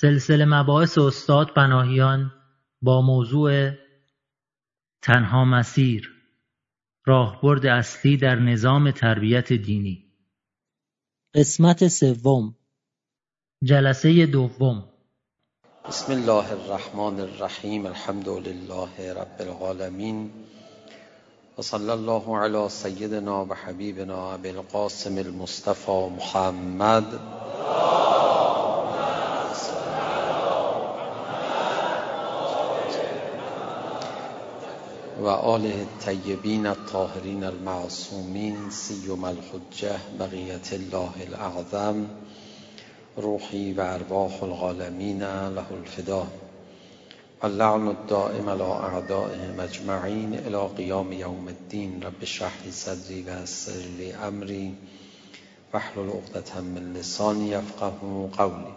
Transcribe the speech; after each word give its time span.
سلسله 0.00 0.44
مباحث 0.44 0.98
استاد 0.98 1.46
پناهیان 1.46 2.32
با 2.82 3.00
موضوع 3.00 3.70
تنها 5.02 5.44
مسیر 5.44 6.10
راهبرد 7.06 7.66
اصلی 7.66 8.16
در 8.16 8.34
نظام 8.34 8.90
تربیت 8.90 9.52
دینی. 9.52 10.04
قسمت 11.34 11.88
سوم. 11.88 12.54
جلسه 13.64 14.26
دوم. 14.26 14.84
بسم 15.88 16.12
الله 16.12 16.52
الرحمن 16.52 17.20
الرحیم 17.20 17.86
الحمد 17.86 18.28
لله 18.28 19.12
رب 19.12 19.40
العالمین 19.40 20.30
و 21.58 21.62
صلی 21.62 21.90
الله 21.90 22.38
علی 22.38 22.68
سیدنا 22.68 23.44
و 23.44 23.54
حبیبنا 23.54 24.32
ابی 24.32 24.48
القاسم 24.48 25.18
المصطفى 25.18 26.08
محمد. 26.16 27.20
و 35.20 35.26
آله 35.28 35.74
الطیبین 35.74 36.66
الطاهرین 36.66 37.44
المعصومین 37.44 38.70
سیما 38.70 39.28
الحجه 39.28 39.96
بقیت 40.18 40.72
الله 40.72 41.10
الاعظم 41.20 42.06
روحی 43.16 43.72
و 43.72 43.80
ارواح 43.80 44.42
العالمین 44.42 45.22
له 45.22 45.72
الفدا 45.72 46.26
اللعن 47.42 47.88
الدائم 47.88 48.48
على 48.48 48.62
اعدائهم 48.62 49.60
اجمعین 49.60 50.34
الى 50.34 50.74
قیام 50.76 51.12
یوم 51.12 51.48
الدین. 51.48 52.02
رب 52.02 52.22
اشرح 52.22 52.70
صدری 52.70 53.22
و 53.22 53.42
یسر 53.42 53.72
لی 53.98 54.12
امری 54.12 54.74
واحلل 55.74 56.08
عقدة 56.08 56.60
من 56.60 56.92
لسانی 56.92 57.48
یفقهوا 57.48 58.26
قولی. 58.38 58.74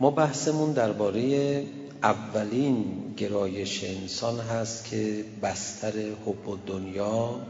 ما 0.00 0.10
بحثمون 0.10 0.72
درباره 0.72 1.64
اولین 2.02 2.84
گرایش 3.16 3.84
انسان 3.84 4.40
هست 4.40 4.84
که 4.84 5.24
بستر 5.42 5.92
حب 6.26 6.48
و 6.48 6.58
دنیا 6.66 7.40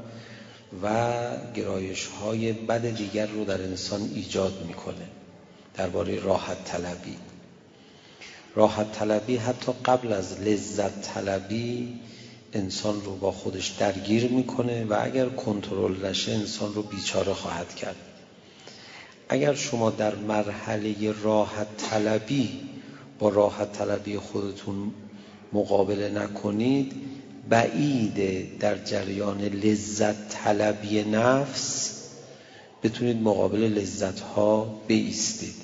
و 0.83 1.06
گرایش 1.55 2.06
های 2.06 2.52
بد 2.52 2.97
دیگر 2.97 3.27
رو 3.27 3.44
در 3.44 3.62
انسان 3.62 4.10
ایجاد 4.14 4.64
می‌کنه 4.66 5.06
درباره 5.75 6.20
راحت 6.20 6.64
طلبی. 6.64 7.16
راحت 8.55 8.92
طلبی 8.92 9.36
حتی 9.36 9.72
قبل 9.84 10.12
از 10.12 10.41
لذت 10.41 11.03
طلبی 11.03 12.00
انسان 12.53 13.05
رو 13.05 13.16
با 13.16 13.32
خودش 13.32 13.69
درگیر 13.69 14.28
می‌کنه 14.28 14.84
و 14.84 14.98
اگر 15.03 15.28
کنترل 15.28 16.06
نشه 16.06 16.32
انسان 16.32 16.75
رو 16.75 16.82
بیچاره 16.82 17.32
خواهد 17.32 17.75
کرد. 17.75 17.97
اگر 19.28 19.55
شما 19.55 19.91
در 19.91 20.14
مرحله 20.14 21.12
راحت 21.22 21.66
طلبی 21.91 22.69
با 23.20 23.28
راحت 23.28 23.72
طلبی 23.72 24.18
خودتون 24.18 24.92
مقابله 25.52 26.08
نکنید. 26.08 26.92
بعیده 27.48 28.50
در 28.60 28.84
جریان 28.84 29.40
لذت 29.40 30.28
طلبی 30.28 31.04
نفس 31.04 31.96
بتونید 32.82 33.22
مقابل 33.22 33.58
لذت 33.58 34.20
ها 34.20 34.80
بیستید. 34.86 35.54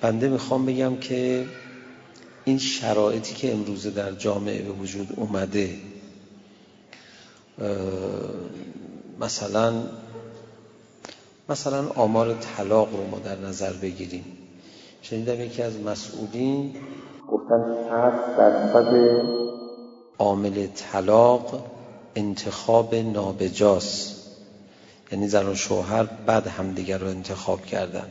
بنده 0.00 0.28
می‌خوام 0.28 0.66
بگم 0.66 0.96
که 0.96 1.46
این 2.44 2.58
شرایطی 2.58 3.34
که 3.34 3.52
امروزه 3.52 3.90
در 3.90 4.12
جامعه 4.12 4.62
به 4.62 4.72
وجود 4.72 5.08
اومده 5.16 5.78
مثلا 9.20 9.82
مثلا 11.48 11.88
آمار 11.88 12.34
طلاق 12.34 12.96
رو 12.96 13.06
ما 13.06 13.18
در 13.18 13.36
نظر 13.36 13.72
بگیریم. 13.72 14.37
شنیدم 15.02 15.40
یکی 15.40 15.62
از 15.62 15.80
مسئولین 15.80 16.74
گفتن 17.28 17.74
هفت 17.90 18.36
درصد 18.36 19.22
عامل 20.18 20.66
طلاق 20.66 21.66
انتخاب 22.14 22.94
نابجاست 22.94 24.18
یعنی 25.12 25.28
زن 25.28 25.46
و 25.46 25.54
شوهر 25.54 26.04
بعد 26.04 26.46
همدیگر 26.46 26.98
رو 26.98 27.06
انتخاب 27.06 27.66
کردن. 27.66 28.06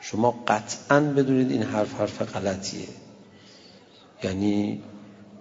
شما 0.00 0.44
قطعا 0.48 1.00
بدونید 1.00 1.50
این 1.50 1.62
حرف 1.62 2.00
حرف 2.00 2.22
غلطیه. 2.22 2.88
یعنی 4.22 4.82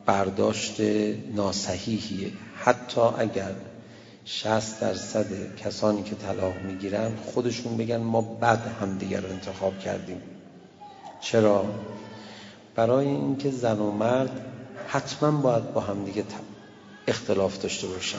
برداشت 0.06 0.82
ناسحیحیه. 1.36 2.32
حتی 2.56 3.02
اگر 3.02 3.52
60 4.26 4.80
درصد 4.80 5.56
کسانی 5.56 6.04
که 6.04 6.16
طلاق 6.16 6.62
می‌گیرن 6.62 7.16
خودشون 7.16 7.78
بگن 7.78 7.98
ما 7.98 8.22
بد 8.22 8.68
همدیگر 8.82 9.22
رو 9.22 9.30
انتخاب 9.30 9.80
کردیم. 9.80 10.22
چرا؟ 11.22 11.66
برای 12.76 13.08
اینکه 13.08 13.52
زن 13.52 13.80
و 13.80 13.92
مرد 13.92 14.46
حتما 14.88 15.32
باید 15.32 15.74
با 15.74 15.82
همدیگه 15.82 16.24
اختلاف 17.08 17.62
داشته 17.62 17.88
باشن. 17.88 18.18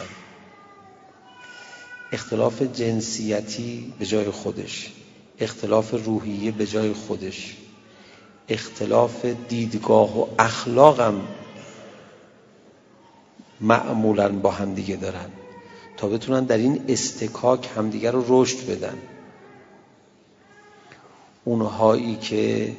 اختلاف 2.13 2.63
جنسیتی 2.63 3.93
به 3.99 4.07
جای 4.07 4.31
خودش. 4.31 4.93
اختلاف 5.39 6.05
روحیه 6.05 6.51
به 6.51 6.67
جای 6.67 6.93
خودش. 6.93 7.57
اختلاف 8.49 9.25
دیدگاه 9.25 10.19
و 10.19 10.27
اخلاقم 10.39 11.21
معمولا 13.61 14.29
با 14.29 14.51
همدیگه 14.51 14.97
دارن. 14.97 15.31
تا 16.01 16.09
بتونن 16.09 16.45
در 16.45 16.57
این 16.57 16.85
استکاک 16.89 17.69
همدیگر 17.77 18.11
رو 18.11 18.25
رشد 18.29 18.71
بدن. 18.71 18.95
اونهایی 21.45 22.17
که 22.17 22.73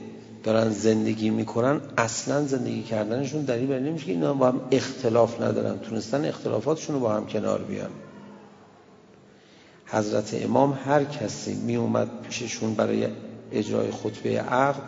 دارن 0.43 0.69
زندگی 0.69 1.29
می‌کنن 1.29 1.81
اصلا 1.97 2.45
زندگی 2.45 2.83
کردنشون 2.83 3.41
دلیل 3.41 3.67
بر 3.67 3.79
نمیشه 3.79 4.05
که 4.05 4.11
اینا 4.11 4.33
با 4.33 4.47
هم 4.47 4.61
اختلاف 4.71 5.41
ندارن. 5.41 5.79
تونستن 5.79 6.25
اختلافاتشون 6.25 6.95
رو 6.95 7.01
با 7.01 7.13
هم 7.13 7.25
کنار 7.25 7.61
بیان. 7.61 7.91
حضرت 9.85 10.43
امام 10.43 10.79
هر 10.85 11.03
کسی 11.03 11.53
می 11.53 11.75
اومد 11.75 12.09
پیششون 12.21 12.73
برای 12.73 13.07
اجرای 13.51 13.91
خطبه 13.91 14.39
عقد 14.39 14.83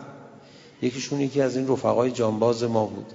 یکیشون 0.82 1.20
یکی 1.20 1.40
از 1.40 1.56
این 1.56 1.68
رفقای 1.68 2.10
جانباز 2.10 2.64
ما 2.64 2.86
بود. 2.86 3.12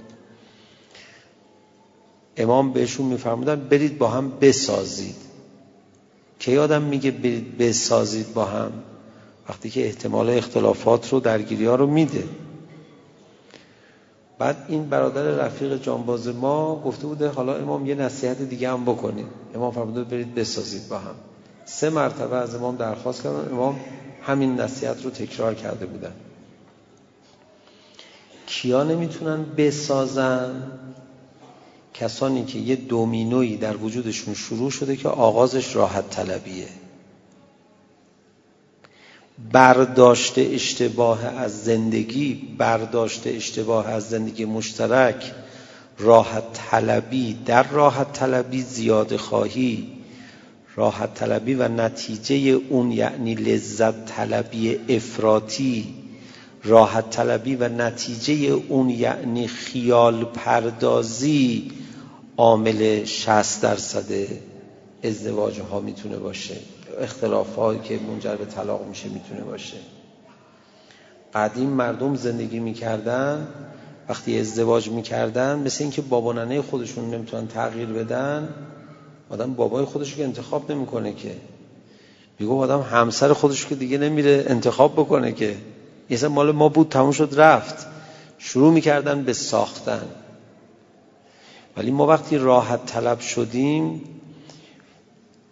امام 2.40 2.74
بهشون 2.74 3.06
میفرمودن 3.06 3.56
برید 3.56 3.98
با 3.98 4.08
هم 4.08 4.34
بسازید. 4.42 5.16
که 6.40 6.52
یادم 6.52 6.82
میگه 6.82 7.12
برید 7.12 7.58
بسازید 7.58 8.34
با 8.34 8.46
هم 8.46 8.72
وقتی 9.50 9.70
که 9.70 9.86
احتمال 9.86 10.30
اختلافات 10.30 11.10
رو 11.14 11.20
درگیری 11.20 11.66
ها 11.66 11.76
رو 11.76 11.88
میده. 11.88 12.24
بعد 14.40 14.66
این 14.68 14.90
برادر 14.90 15.24
رفیق 15.24 15.78
جانباز 15.78 16.28
ما 16.28 16.82
گفته 16.86 17.08
بوده 17.08 17.30
حالا 17.30 17.56
امام 17.56 17.86
یه 17.86 17.96
نصیحت 17.96 18.42
دیگه 18.42 18.70
هم 18.72 18.86
بکنید 18.86 19.28
امام 19.56 19.72
فرموده 19.72 20.04
برید 20.04 20.36
بسازید 20.36 20.90
با 20.90 20.98
هم. 20.98 21.16
سه 21.66 21.90
مرتبه 21.90 22.36
از 22.36 22.56
امام 22.56 22.78
درخواست 22.78 23.24
کردن. 23.24 23.54
امام 23.54 23.80
همین 24.22 24.62
نصیحت 24.62 25.04
رو 25.04 25.10
تکرار 25.10 25.54
کرده 25.56 25.86
بودن. 25.86 26.14
کیا 28.48 28.84
نمی‌تونن 28.84 29.46
بسازن؟ 29.58 30.72
کسانی 31.94 32.46
که 32.46 32.60
یه 32.60 32.76
دومینویی 32.76 33.58
در 33.58 33.78
وجودشون 33.78 34.34
شروع 34.34 34.72
شده 34.72 34.96
که 34.96 35.10
آغازش 35.10 35.76
راحت 35.76 36.10
طلبیه. 36.10 36.68
برداشت 39.52 40.34
اشتباه 40.38 41.26
از 41.26 41.64
زندگی 41.64 42.56
برداشت 42.58 43.22
اشتباه 43.26 43.90
از 43.90 44.10
زندگی 44.10 44.46
مشترک 44.46 45.34
راحت 46.00 46.44
طلبی 46.54 47.38
در 47.46 47.64
راحت 47.64 48.14
طلبی 48.14 48.62
زیاد 48.62 49.16
خواهی 49.16 49.88
راحت 50.76 51.14
طلبی 51.14 51.54
و 51.54 51.68
نتیجه 51.68 52.36
اون 52.70 52.92
یعنی 52.92 53.36
لذت 53.36 54.06
طلبی 54.06 54.80
افراطی 54.90 55.99
راحت 56.64 57.10
طلبی 57.10 57.56
و 57.56 57.70
نتیجه 57.70 58.34
اون 58.70 58.90
یعنی 58.90 59.48
خیال 59.48 60.24
پردازی 60.24 61.72
عامل 62.38 63.06
60 63.06 63.62
درصد 63.62 64.28
ازدواج 65.04 65.60
ها 65.60 65.80
می‌تونه 65.80 66.18
باشه. 66.18 66.56
اختلافایی 67.00 67.80
که 67.80 68.00
منجر 68.00 68.36
به 68.36 68.46
طلاق 68.46 68.88
میشه 68.88 69.10
می‌تونه 69.10 69.42
باشه. 69.42 69.78
قدیم 71.34 71.70
مردم 71.70 72.16
زندگی 72.16 72.60
می‌کردن 72.60 73.48
وقتی 74.10 74.40
ازدواج 74.40 74.90
می‌کردن 74.90 75.60
مثل 75.60 75.84
اینکه 75.84 76.02
بابا 76.02 76.34
ننه 76.34 76.62
خودشون 76.62 77.10
نمی‌تونن 77.10 77.48
تغییر 77.48 77.88
بدن 77.88 78.50
آدم 79.30 79.54
بابای 79.54 79.86
خودش 79.86 80.16
که 80.16 80.24
انتخاب 80.24 80.72
نمی‌کنه 80.72 81.14
که. 81.14 81.36
میگه 82.40 82.54
آدم 82.54 82.82
همسر 82.82 83.34
خودش 83.34 83.66
که 83.66 83.76
دیگه 83.76 83.98
نمیره 83.98 84.46
انتخاب 84.48 84.94
بکنه 84.94 85.32
که. 85.32 85.56
یه 86.10 86.28
مال 86.28 86.52
ما 86.52 86.70
بود 86.70 86.90
تموم 86.90 87.12
شد 87.12 87.34
رفت. 87.38 87.88
شروع 88.38 88.74
می‌کردن 88.74 89.24
به 89.24 89.34
ساختن. 89.34 90.08
ولی 91.78 91.92
ما 91.92 92.08
وقتی 92.08 92.38
راحت 92.38 92.86
طلب 92.86 93.20
شدیم 93.20 94.02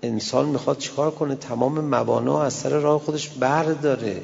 انسان 0.03 0.45
می‌خواد 0.45 0.77
چیکار 0.77 1.11
کنه؟ 1.11 1.35
تمام 1.35 1.79
موانع 1.79 2.35
از 2.35 2.53
سر 2.53 2.69
راه 2.69 2.99
خودش 2.99 3.29
برداره. 3.29 4.21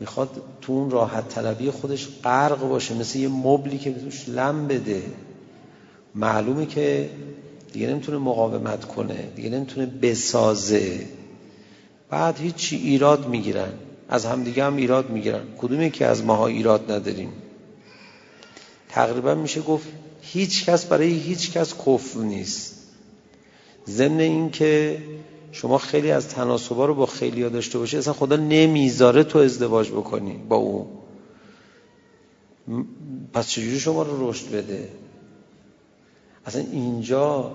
می‌خواد 0.00 0.42
تو 0.60 0.72
اون 0.72 0.90
راحت 0.90 1.28
طلبی 1.28 1.70
خودش 1.70 2.08
غرق 2.24 2.68
باشه 2.68 2.94
مثل 2.94 3.18
یه 3.18 3.28
مبلی 3.28 3.78
که 3.78 3.92
توش 3.92 4.28
لم 4.28 4.66
بده. 4.66 5.02
معلومه 6.14 6.66
که 6.66 7.10
دیگه 7.72 7.86
نمی‌تونه 7.86 8.18
مقاومت 8.18 8.84
کنه 8.84 9.28
دیگه 9.36 9.50
نمی‌تونه 9.50 9.86
بسازه. 9.86 11.06
بعد 12.10 12.38
هیچی 12.38 12.76
ایراد 12.76 13.28
می‌گیرن. 13.28 13.72
از 14.08 14.26
همدیگه 14.26 14.64
هم 14.64 14.76
ایراد 14.76 15.10
می‌گیرن. 15.10 15.42
کدومی 15.58 15.90
که 15.90 16.06
از 16.06 16.24
ماها 16.24 16.46
ایراد 16.46 16.92
نداریم؟ 16.92 17.32
تقریبا 18.88 19.34
میشه 19.34 19.60
گفت 19.60 19.88
هیچ 20.22 20.64
کس 20.64 20.84
برای 20.84 21.10
هیچ 21.10 21.52
کس 21.52 21.74
کفر 21.86 22.18
نیست. 22.20 22.74
ضمن 23.88 24.20
این 24.20 24.50
که 24.50 24.98
شما 25.52 25.78
خیلی 25.78 26.10
از 26.10 26.28
تناسبا 26.28 26.86
رو 26.86 26.94
با 26.94 27.06
خیلی 27.06 27.42
ها 27.42 27.48
داشته 27.48 27.78
باشی 27.78 27.96
اصلا 27.96 28.12
خدا 28.12 28.36
نمی‌ذاره 28.36 29.24
تو 29.24 29.38
ازدواج 29.38 29.90
بکنی 29.90 30.40
با 30.48 30.56
او. 30.56 30.86
پس 33.32 33.48
چجوری 33.48 33.80
شما 33.80 34.02
رو 34.02 34.30
رشد 34.30 34.50
بده؟ 34.50 34.88
اصلا 36.46 36.64
اینجا 36.72 37.52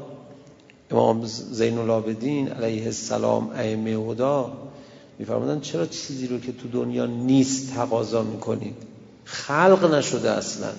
امام 0.92 1.26
زین 1.26 1.78
العابدین 1.78 2.48
علیه 2.48 2.86
السلام 2.86 3.50
ائمه 3.50 3.92
هدا 3.92 4.58
میفرمودن 5.20 5.60
چرا 5.60 5.86
چیزی 5.86 6.28
رو 6.28 6.40
که 6.40 6.52
تو 6.52 6.68
دنیا 6.68 7.06
نیست 7.06 7.74
تقاضا 7.74 8.24
می‌کنید؟ 8.24 8.76
خلق 9.26 9.94
نشده 9.94 10.32
اصلا. 10.32 10.70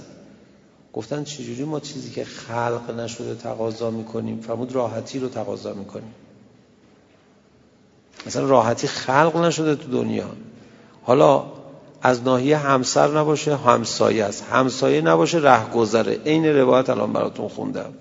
گفتن 0.92 1.24
چجوری 1.24 1.64
ما 1.64 1.80
چیزی 1.80 2.10
که 2.10 2.24
خلق 2.24 3.00
نشده 3.00 3.34
تقاضا 3.34 3.90
می‌کنیم؟ 3.90 4.40
فرمود 4.40 4.72
راحتی 4.72 5.18
رو 5.18 5.28
تقاضا 5.28 5.72
می‌کنیم. 5.72 6.14
مثلا 8.26 8.46
راحتی 8.46 8.86
خلق 8.86 9.36
نشده 9.36 9.74
تو 9.74 9.90
دنیا. 9.90 10.30
حالا 11.02 11.44
از 12.02 12.22
ناحیه 12.22 12.56
همسر 12.56 13.18
نباشه 13.18 13.56
همسایه 13.56 14.24
است. 14.24 14.44
همسایه 14.50 15.00
نباشه 15.00 15.38
رهگذره. 15.38 16.18
عین 16.26 16.46
روایت 16.46 16.90
الان 16.90 17.12
براتون 17.12 17.48
خوندم. 17.48 17.92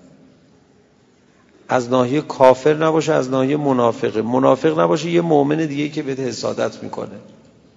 از 1.68 1.90
ناحیه 1.90 2.20
کافر 2.20 2.74
نباشه 2.74 3.12
از 3.12 3.30
ناحیه 3.30 3.56
منافقه. 3.56 4.22
منافق 4.22 4.80
نباشه 4.80 5.10
یه 5.10 5.20
مؤمن 5.20 5.56
دیگه 5.56 5.88
که 5.88 6.02
بهت 6.02 6.20
حسادت 6.20 6.82
می‌کنه. 6.82 7.16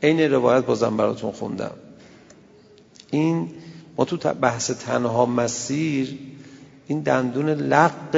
عین 0.03 0.19
روایت 0.19 0.65
بازم 0.65 0.97
براتون 0.97 1.31
خوندم. 1.31 1.71
این 3.11 3.49
ما 3.97 4.05
تو 4.05 4.17
بحث 4.33 4.71
تنها 4.71 5.25
مسیر 5.25 6.17
این 6.87 6.99
دندون 6.99 7.49
لق 7.49 8.15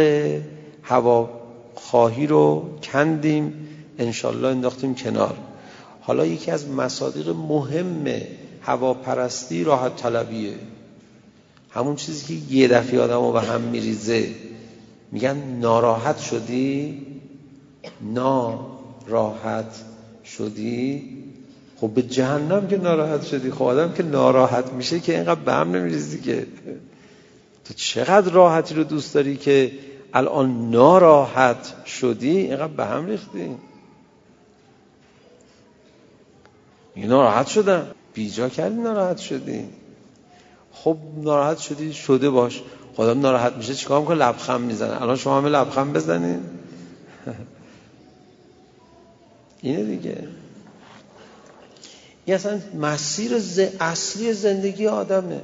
هوا 0.83 1.29
خواهی 1.75 2.27
رو 2.27 2.69
کندیم 2.83 3.53
انشالله 3.99 4.47
انداختیم 4.47 4.95
کنار. 4.95 5.37
حالا 6.01 6.25
یکی 6.25 6.51
از 6.51 6.69
مصادیق 6.69 7.29
مهم 7.29 8.21
هواپرستی 8.61 9.63
راحت 9.63 9.95
طلبیه. 9.95 10.53
همون 11.69 11.95
چیزی 11.95 12.25
که 12.25 12.55
یه 12.55 12.67
دفعه 12.67 12.99
آدم 12.99 13.21
رو 13.21 13.31
به 13.31 13.41
هم 13.41 13.61
میریزه. 13.61 14.29
میگن 15.11 15.37
ناراحت 15.59 16.19
شدی؟ 16.19 17.01
ناراحت 18.01 19.83
شدی؟ 20.25 21.03
خب 21.81 21.87
به 21.87 22.01
جهنم 22.01 22.67
که 22.67 22.77
ناراحت 22.77 23.25
شدی 23.25 23.51
خب 23.51 23.63
آدم 23.63 23.93
که 23.93 24.03
ناراحت 24.03 24.73
میشه 24.73 24.99
که 24.99 25.15
اینقدر 25.15 25.39
به 25.39 25.53
هم 25.53 25.75
نمیریزی 25.75 26.21
که 26.21 26.47
تو 27.65 27.73
چقدر 27.73 28.31
راحتی 28.31 28.75
رو 28.75 28.83
دوست 28.83 29.13
داری 29.13 29.37
که 29.37 29.71
الان 30.13 30.69
ناراحت 30.69 31.85
شدی 31.85 32.37
اینقدر 32.37 32.67
به 32.67 32.85
هم 32.85 33.05
ریختی؟ 33.05 33.55
ناراحت 36.95 37.47
شدم. 37.47 37.87
بیجا 38.13 38.49
کردی 38.49 38.75
ناراحت 38.75 39.17
شدی. 39.17 39.65
خب 40.73 40.97
ناراحت 41.17 41.57
شدی 41.57 41.93
شده 41.93 42.29
باش. 42.29 42.61
خودم 42.99 43.19
ناراحت 43.19 43.53
میشه 43.53 43.75
چیکار 43.75 44.01
می‌کنه؟ 44.01 44.17
لبخند 44.17 44.61
می‌زنه. 44.61 45.01
الان 45.01 45.15
شما 45.15 45.37
همه 45.37 45.49
لبخند 45.49 45.93
بزنید 45.93 46.39
اینه 49.61 49.83
دیگه. 49.83 50.27
این 52.25 52.35
اصلا 52.35 52.59
مسیر 52.79 53.35
اصلی 53.79 54.33
زندگی 54.33 54.87
آدمه. 54.87 55.41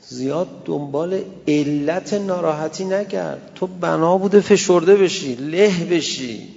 زیاد 0.00 0.64
دنبال 0.64 1.22
علت 1.48 2.14
ناراحتی 2.14 2.84
نگرد. 2.84 3.52
تو 3.54 3.66
بنا 3.66 4.18
بوده 4.18 4.40
فشرده 4.40 4.96
بشی 4.96 5.34
له 5.34 5.84
بشی. 5.84 6.54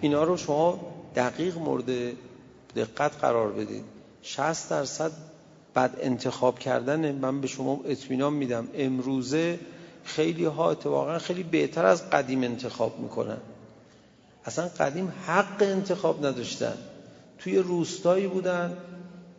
اینا 0.00 0.24
رو 0.24 0.36
شما 0.36 0.80
دقیق 1.16 1.58
مورد 1.58 1.90
دقت 2.76 3.16
قرار 3.20 3.52
بدید 3.52 3.84
60 4.22 4.70
درصد 4.70 5.10
بد 5.76 5.90
انتخاب 6.00 6.58
کردن 6.58 7.12
من 7.12 7.40
به 7.40 7.46
شما 7.46 7.80
اطمینان 7.88 8.32
میدم. 8.32 8.68
امروزه 8.74 9.58
خیلی 10.04 10.44
ها 10.44 10.70
اتفاقا 10.70 11.18
خیلی 11.18 11.42
بهتر 11.42 11.86
از 11.86 12.10
قدیم 12.10 12.42
انتخاب 12.42 13.00
می‌کنن. 13.00 13.36
اصلا 14.44 14.68
قدیم 14.68 15.12
حق 15.26 15.62
انتخاب 15.62 16.26
نداشتن. 16.26 16.74
توی 17.38 17.58
روستایی 17.58 18.26
بودن. 18.26 18.76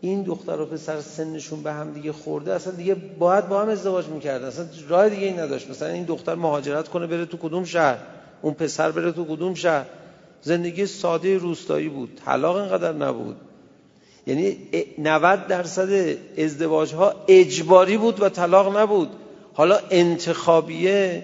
این 0.01 0.23
دختر 0.23 0.61
و 0.61 0.65
پسر 0.65 1.01
سنشون 1.01 1.63
به 1.63 1.73
هم 1.73 1.93
دیگه 1.93 2.11
خورده. 2.11 2.53
اصلا 2.53 2.73
دیگه 2.73 2.95
باید 2.95 3.47
با 3.47 3.61
هم 3.61 3.69
ازدواج 3.69 4.05
می‌کردن. 4.05 4.47
اصلا 4.47 4.65
راه 4.87 5.09
دیگه 5.09 5.27
این 5.27 5.39
نداشت. 5.39 5.69
مثلا 5.69 5.87
این 5.87 6.03
دختر 6.03 6.35
مهاجرت 6.35 6.87
کنه 6.87 7.07
بره 7.07 7.25
تو 7.25 7.37
کدوم 7.37 7.63
شهر. 7.63 7.97
اون 8.41 8.53
پسر 8.53 8.91
بره 8.91 9.11
تو 9.11 9.25
کدوم 9.25 9.53
شهر. 9.53 9.85
زندگی 10.41 10.85
ساده 10.85 11.37
روستایی 11.37 11.89
بود. 11.89 12.21
طلاق 12.25 12.55
اینقدر 12.55 12.93
نبود. 12.93 13.35
یعنی 14.27 14.57
90 14.97 15.47
درصد 15.47 16.17
ازدواج 16.37 16.93
ها 16.93 17.13
اجباری 17.27 17.97
بود 17.97 18.21
و 18.21 18.29
طلاق 18.29 18.77
نبود. 18.77 19.09
حالا 19.53 19.79
انتخابیه 19.89 21.23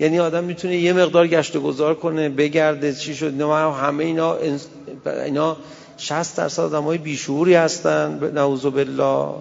یعنی 0.00 0.18
آدم 0.18 0.44
می‌تونه 0.44 0.76
یه 0.76 0.92
مقدار 0.92 1.26
گشت 1.26 1.56
گذار 1.56 1.94
کنه 1.94 2.28
بگرده 2.28 2.92
چی 2.94 3.14
شد 3.14 3.42
نه 3.42 3.74
همه 3.74 4.04
اینا 4.04 4.36
اینا 5.24 5.56
60 5.96 6.36
درصد 6.36 6.62
آدمای 6.62 6.98
بیشعوری 6.98 7.54
هستن. 7.54 8.30
نعوذ 8.34 8.66
بالله. 8.66 9.34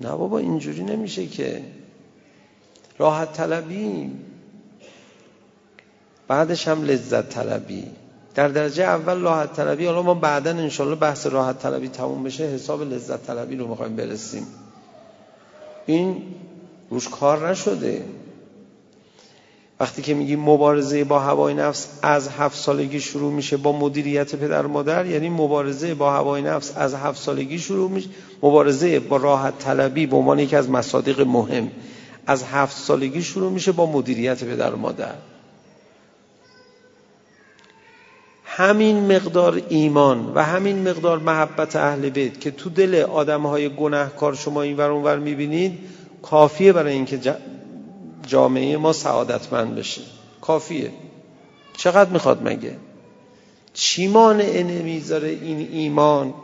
نه 0.00 0.10
بابا 0.10 0.38
اینجوری 0.38 0.82
نمیشه 0.82 1.26
که. 1.26 1.62
راحت 2.98 3.32
طلبی 3.32 4.10
بعدش 6.30 6.68
هم 6.68 6.84
لذت 6.84 7.28
طلبی. 7.28 7.84
در 8.34 8.48
درجه 8.48 8.84
اول 8.84 9.20
راحت 9.20 9.52
طلبی 9.52 9.86
حالا 9.86 10.02
ما 10.02 10.14
بعدا 10.14 10.50
انشالله 10.50 10.94
بحث 10.94 11.26
راحت 11.26 11.58
طلبی 11.58 11.88
تموم 11.88 12.22
بشه 12.22 12.44
حساب 12.44 12.82
لذت 12.82 13.26
طلبی 13.26 13.56
رو 13.56 13.68
می‌خوایم 13.68 13.96
برسیم. 13.96 14.46
این 15.86 16.22
روش 16.90 17.08
کار 17.08 17.50
نشده. 17.50 18.04
وقتی 19.80 20.02
که 20.02 20.14
میگیم 20.14 20.40
مبارزه 20.40 21.04
با 21.04 21.18
هوای 21.18 21.54
نفس 21.54 21.88
از 22.02 22.28
هفت 22.28 22.56
سالگی 22.56 23.00
شروع 23.00 23.32
میشه 23.32 23.56
با 23.56 23.72
مدیریت 23.72 24.36
پدر 24.36 24.66
مادر 24.66 25.06
یعنی 25.06 25.28
مبارزه 25.28 25.94
با 25.94 26.12
هوای 26.12 26.42
نفس 26.42 26.72
از 26.76 26.94
هفت 26.94 27.22
سالگی 27.22 27.58
شروع 27.58 27.90
میشه. 27.90 28.08
مبارزه 28.42 29.00
با 29.00 29.16
راحت 29.16 29.58
طلبی 29.58 30.06
به 30.06 30.16
عنوان 30.16 30.38
یکی 30.38 30.56
از 30.56 30.70
مصادیق 30.70 31.20
مهم 31.20 31.70
از 32.26 32.44
هفت 32.44 32.76
سالگی 32.76 33.22
شروع 33.22 33.52
میشه 33.52 33.72
با 33.72 33.86
مدیریت 33.86 34.44
پدر 34.44 34.74
مادر. 34.74 35.14
همین 38.60 39.16
مقدار 39.16 39.62
ایمان 39.68 40.32
و 40.34 40.44
همین 40.44 40.88
مقدار 40.88 41.18
محبت 41.18 41.76
اهل 41.76 42.10
بیت 42.10 42.40
که 42.40 42.50
تو 42.50 42.70
دل 42.70 42.94
آدم 42.94 43.46
های 43.46 43.68
گناهکار 43.68 44.34
شما 44.34 44.62
این 44.62 44.76
ور 44.76 44.90
اونور 44.90 45.18
می‌بینید 45.18 45.78
کافیه 46.22 46.72
برای 46.72 46.92
اینکه 46.92 47.36
جامعه 48.26 48.76
ما 48.76 48.92
سعادتمند 48.92 49.74
بشه. 49.74 50.00
کافیه. 50.40 50.90
چقدر 51.76 52.10
می‌خواد 52.10 52.48
مگه؟ 52.48 52.76
چی 53.72 54.08
مانع 54.08 54.62
نمی‌ذاره 54.62 55.28
این 55.28 55.68
ایمان 55.72 56.34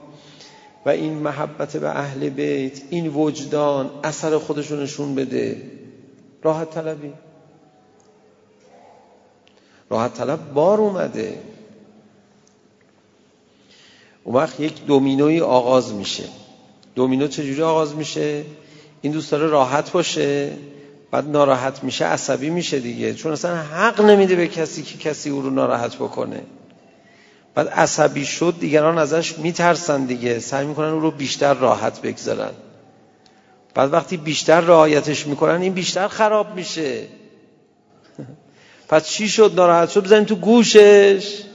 و 0.86 0.88
این 0.88 1.12
محبت 1.12 1.76
به 1.76 1.88
اهل 1.88 2.28
بیت 2.28 2.80
این 2.90 3.06
وجدان 3.06 3.90
اثر 4.04 4.38
خودشونشون 4.38 4.82
نشون 4.82 5.14
بده؟ 5.14 5.62
راحت 6.42 6.70
طلبی. 6.70 7.12
راحت 9.90 10.14
طلب 10.14 10.52
بار 10.52 10.80
اومده. 10.80 11.38
اون 14.26 14.34
وقت 14.34 14.60
یک 14.60 14.86
دومینوی 14.86 15.40
آغاز 15.40 15.94
میشه. 15.94 16.24
دومینو 16.94 17.28
چجوری 17.28 17.62
آغاز 17.62 17.94
میشه؟ 17.94 18.44
این 19.02 19.12
دوست 19.12 19.30
داره 19.30 19.46
راحت 19.46 19.92
باشه 19.92 20.52
بعد 21.10 21.28
ناراحت 21.28 21.84
میشه 21.84 22.04
عصبی 22.04 22.50
میشه 22.50 22.78
دیگه. 22.78 23.14
چون 23.14 23.32
اصلا 23.32 23.56
حق 23.56 24.00
نمیده 24.00 24.36
به 24.36 24.48
کسی 24.48 24.82
که 24.82 24.98
کسی 24.98 25.30
او 25.30 25.42
رو 25.42 25.50
ناراحت 25.50 25.96
بکنه. 25.96 26.42
بعد 27.54 27.68
عصبی 27.68 28.24
شد 28.24 28.54
دیگران 28.60 28.98
ازش 28.98 29.38
میترسن 29.38 30.04
دیگه. 30.04 30.38
سعی 30.38 30.66
می‌کنن 30.66 30.88
او 30.88 31.00
رو 31.00 31.10
بیشتر 31.10 31.54
راحت 31.54 32.00
بگذارن. 32.00 32.52
بعد 33.74 33.92
وقتی 33.92 34.16
بیشتر 34.16 34.60
رعایتش 34.60 35.26
می‌کنن 35.26 35.60
این 35.60 35.72
بیشتر 35.72 36.08
خراب 36.08 36.54
میشه. 36.54 37.02
پس 38.88 39.08
چی 39.08 39.28
شد؟ 39.28 39.52
ناراحت 39.54 39.90
شد؟ 39.90 40.04
بزنیم 40.04 40.24
تو 40.24 40.36
گوشش. 40.36 41.45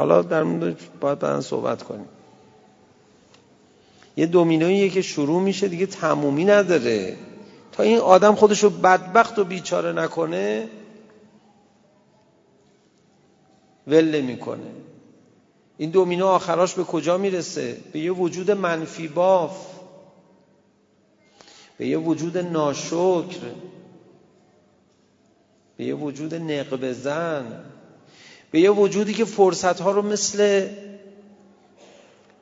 حالا 0.00 0.22
در 0.22 0.42
مورد 0.42 0.76
باید 1.00 1.18
بعدا 1.18 1.40
صحبت 1.40 1.82
کنیم. 1.82 2.08
یه 4.16 4.26
دومینوییه 4.26 4.88
که 4.88 5.02
شروع 5.02 5.42
میشه 5.42 5.68
دیگه 5.68 5.86
تمومی 5.86 6.44
نداره. 6.44 7.16
تا 7.72 7.82
این 7.82 7.98
آدم 7.98 8.34
خودشو 8.34 8.70
بدبخت 8.70 9.38
و 9.38 9.44
بیچاره 9.44 9.92
نکنه 9.92 10.68
ول 13.86 14.20
می‌کنه 14.20 14.70
این 15.78 15.90
دومینو 15.90 16.26
آخراش 16.26 16.74
به 16.74 16.84
کجا 16.84 17.18
می‌رسه؟ 17.18 17.76
به 17.92 17.98
یه 17.98 18.12
وجود 18.12 18.50
منفی 18.50 19.08
باف. 19.08 19.66
به 21.78 21.86
یه 21.86 21.98
وجود 21.98 22.38
ناشکر. 22.38 23.52
به 25.76 25.84
یه 25.84 25.94
وجود 25.94 26.34
نقب 26.34 26.92
زن. 26.92 27.64
به 28.50 28.60
یه 28.60 28.70
وجودی 28.70 29.14
که 29.14 29.24
فرصت 29.24 29.80
ها 29.80 29.90
رو 29.90 30.02
مثل 30.02 30.68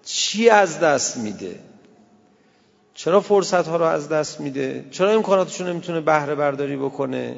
چی 0.05 0.49
از 0.49 0.81
دست 0.81 1.17
میده؟ 1.17 1.59
چرا 2.95 3.21
فرصت 3.21 3.69
ها 3.69 3.77
رو 3.77 3.85
از 3.85 4.09
دست 4.09 4.41
میده؟ 4.41 4.85
چرا 4.91 5.11
امکاناتشو 5.11 5.67
نمی‌تونه 5.67 6.01
بهره 6.01 6.35
برداری 6.35 6.77
بکنه؟ 6.77 7.37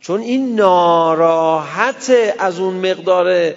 چون 0.00 0.20
این 0.20 0.54
ناراحت 0.54 2.12
از 2.38 2.58
اون 2.58 2.90
مقدار 2.90 3.54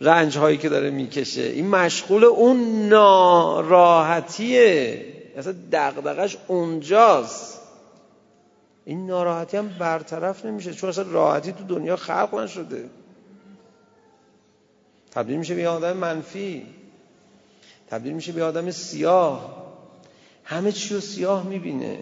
رنج 0.00 0.38
هایی 0.38 0.58
که 0.58 0.68
داره 0.68 0.90
می‌کشه. 0.90 1.42
این 1.42 1.68
مشغول 1.68 2.24
اون 2.24 2.88
ناراحتیه. 2.88 4.60
اصلا 5.36 5.54
دقدقش 5.72 6.36
اونجاست. 6.46 7.60
این 8.84 9.06
ناراحتی 9.06 9.56
هم 9.56 9.68
برطرف 9.78 10.44
نمیشه. 10.44 10.74
چون 10.74 10.88
اصلا 10.88 11.04
راحتی 11.12 11.52
تو 11.52 11.64
دنیا 11.64 11.96
خلق 11.96 12.34
نشده. 12.34 12.84
تبدیل 15.18 15.36
میشه 15.36 15.54
به 15.54 15.68
آدم 15.68 15.96
منفی. 15.96 16.66
تبدیل 17.90 18.12
میشه 18.12 18.32
به 18.32 18.44
آدم 18.44 18.70
سیاه. 18.70 19.64
همه 20.44 20.72
چی 20.72 20.94
رو 20.94 21.00
سیاه 21.00 21.46
می‌بینه. 21.46 21.98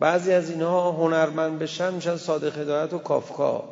بعضی 0.00 0.32
از 0.32 0.50
اینها 0.50 0.92
هنرمند 0.92 1.58
بشن 1.58 1.94
میشن 1.94 2.16
صادق 2.16 2.58
هدایت 2.58 2.92
و 2.92 2.98
کافکا. 2.98 3.64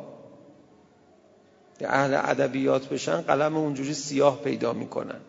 اهل 1.81 2.13
ادبیات 2.13 2.89
بشن 2.89 3.21
قلم 3.21 3.57
اونجوری 3.57 3.93
سیاه 3.93 4.41
پیدا 4.41 4.73
می‌کنن. 4.73 5.19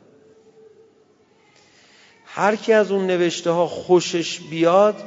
هر 2.25 2.57
کی 2.57 2.73
از 2.73 2.91
اون 2.91 3.07
نوشته 3.07 3.51
ها 3.51 3.67
خوشش 3.67 4.41
بیاد 4.41 5.03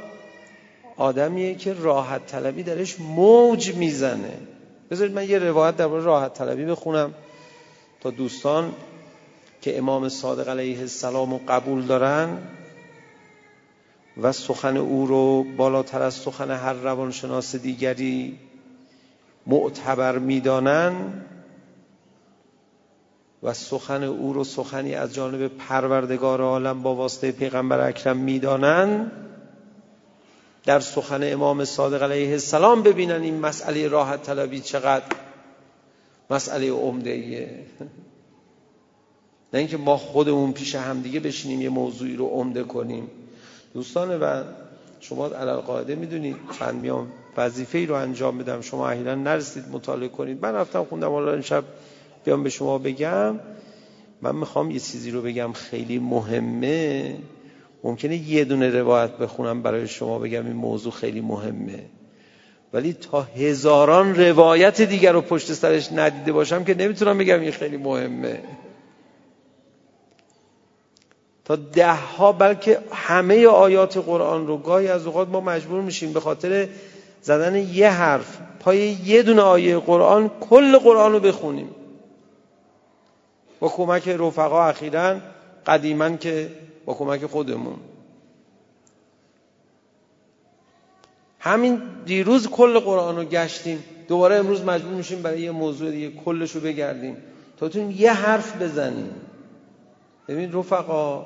آدمیه 0.98 1.56
که 1.56 1.74
راحت 1.74 2.26
طلبی 2.26 2.64
درش 2.64 3.00
موج 3.00 3.76
می‌زنه. 3.76 4.38
بذارید 4.92 5.16
من 5.16 5.30
یه 5.30 5.40
روایت 5.40 5.78
درباره 5.78 6.04
راحت 6.04 6.34
طلبی 6.34 6.66
بخونم 6.66 7.14
تا 8.02 8.10
دوستان 8.10 8.74
که 9.62 9.78
امام 9.78 10.10
صادق 10.10 10.50
علیه 10.50 10.80
السلام 10.80 11.32
رو 11.32 11.40
قبول 11.48 11.86
دارن 11.86 12.38
و 14.22 14.32
سخن 14.32 14.78
او 14.78 15.06
رو 15.06 15.44
بالاتر 15.44 16.02
از 16.02 16.14
سخن 16.14 16.52
هر 16.52 16.74
روانشناس 16.74 17.56
دیگری 17.56 18.40
معتبر 19.48 20.18
می‌دانن 20.18 21.24
و 23.44 23.54
سخن 23.54 24.04
او 24.04 24.34
رو 24.34 24.44
سخنی 24.44 24.96
از 24.96 25.14
جانب 25.14 25.48
پروردگار 25.48 26.42
عالم 26.42 26.84
با 26.84 26.96
واسطه 26.96 27.32
پیغمبر 27.32 27.88
اکرم 27.88 28.18
می‌دانن 28.18 29.12
در 30.66 30.80
سخن 30.80 31.34
امام 31.34 31.66
صادق 31.66 32.04
علیه 32.04 32.32
السلام 32.32 32.84
ببینن 32.84 33.22
این 33.22 33.40
مسئله 33.40 33.88
راحت 33.88 34.24
طلبی 34.24 34.60
چقدر. 34.60 35.06
مسئله 36.30 36.72
عمده 36.72 37.10
ایه 37.10 37.50
نه 39.54 39.60
اینکه 39.60 39.78
ما 39.78 39.98
خودمون 39.98 40.52
پیش 40.52 40.76
همدیگه 40.76 41.20
بشینیم 41.20 41.62
یه 41.62 41.70
موضوعی 41.70 42.16
رو 42.16 42.26
عمده 42.26 42.64
کنیم. 42.64 43.08
دوستان 43.74 44.20
و 44.20 44.44
شما 45.00 45.28
علال 45.28 45.60
قاعده 45.60 45.96
می‌دونید 45.96 46.36
من 46.62 46.76
میام 46.76 47.12
وظیفه 47.38 47.78
ای 47.78 47.86
رو 47.86 47.96
انجام 47.96 48.38
بدم 48.38 48.62
شما 48.62 48.90
احیانا 48.90 49.16
نرسید 49.16 49.64
مطالعه 49.72 50.10
کنید. 50.10 50.42
من 50.42 50.54
رفتم 50.56 50.84
خوندم 50.84 51.10
حالا 51.10 51.42
شب 51.42 51.64
بیام 52.26 52.44
به 52.44 52.50
شما 52.50 52.78
بگم. 52.78 53.40
من 54.22 54.36
می‌خوام 54.36 54.72
یه 54.72 54.80
چیزی 54.80 55.12
رو 55.12 55.22
بگم 55.22 55.54
خیلی 55.54 56.00
مهمه. 56.00 57.16
ممکنه 57.84 58.16
یه 58.16 58.46
دونه 58.46 58.70
روایت 58.70 59.12
بخونم 59.12 59.62
برای 59.62 59.88
شما 59.88 60.20
بگم 60.20 60.46
این 60.46 60.56
موضوع 60.56 60.92
خیلی 60.92 61.22
مهمه. 61.22 61.84
ولی 62.74 62.94
تا 62.94 63.22
هزاران 63.22 64.16
روایت 64.16 64.82
دیگر 64.82 65.12
رو 65.12 65.22
پشت 65.22 65.54
سرش 65.54 65.92
ندیده 65.92 66.32
باشم 66.32 66.64
که 66.64 66.74
نمی‌تونم 66.74 67.18
بگم 67.18 67.40
این 67.40 67.52
خیلی 67.52 67.78
مهمه. 67.78 68.40
تا 71.46 71.56
ده 71.56 71.94
ها 71.94 72.32
بلکه 72.32 72.80
همه 72.92 73.48
آیات 73.48 73.98
قرآن 73.98 74.48
رو 74.48 74.58
گاهی 74.58 74.88
از 74.88 75.06
اوقات 75.06 75.28
ما 75.28 75.42
مجبور 75.42 75.82
میشیم 75.82 76.14
به 76.14 76.20
خاطر 76.20 76.68
زدن 77.22 77.56
یه 77.56 77.90
حرف 77.90 78.38
پای 78.60 78.78
یه 79.06 79.24
دونه 79.24 79.42
آیه 79.42 79.78
قرآن 79.78 80.32
کل 80.50 80.78
قرآن 80.78 81.12
رو 81.12 81.20
بخونیم. 81.20 81.70
با 83.60 83.70
کمک 83.70 84.08
رفقا 84.08 84.64
اخیرا 84.64 85.18
قدیما 85.66 86.10
که 86.10 86.50
کمک 86.94 87.26
خودمون. 87.26 87.76
همین 91.40 91.82
دیروز 92.06 92.48
کل 92.48 92.80
قرآن 92.80 93.16
رو 93.16 93.24
گشتیم. 93.24 93.84
دوباره 94.08 94.36
امروز 94.36 94.62
مجبور 94.62 94.94
میشیم 94.94 95.22
برای 95.22 95.42
یه 95.42 95.52
موضوع 95.52 95.92
دیگه 95.92 96.12
کلش 96.12 96.52
رو 96.52 96.62
بگردیم. 96.62 97.18
تا 97.58 97.70
تون 97.70 97.92
یه 97.92 98.14
حرف 98.14 98.62
بزنیم. 98.62 99.12
ببین 100.28 100.54
رفقا 100.54 101.26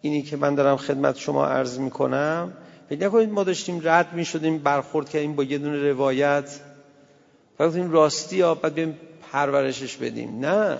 اینی 0.00 0.22
که 0.22 0.36
من 0.36 0.54
دارم 0.54 0.76
خدمت 0.76 1.16
شما 1.16 1.46
عرض 1.46 1.78
می‌کنم 1.78 2.52
فکر 2.88 3.06
نکنید 3.06 3.30
ما 3.30 3.44
داشتیم 3.44 3.80
رد 3.84 4.12
می‌شدیم 4.12 4.58
برخورد 4.58 5.08
کردیم 5.08 5.36
با 5.36 5.44
یه 5.44 5.58
دونه 5.58 5.90
روایت. 5.90 6.60
فقط 7.58 7.76
راستی 7.76 8.40
ها 8.40 8.54
بعد 8.54 8.74
بیم 8.74 8.98
پرورشش 9.32 9.96
بدیم. 9.96 10.38
نه. 10.40 10.78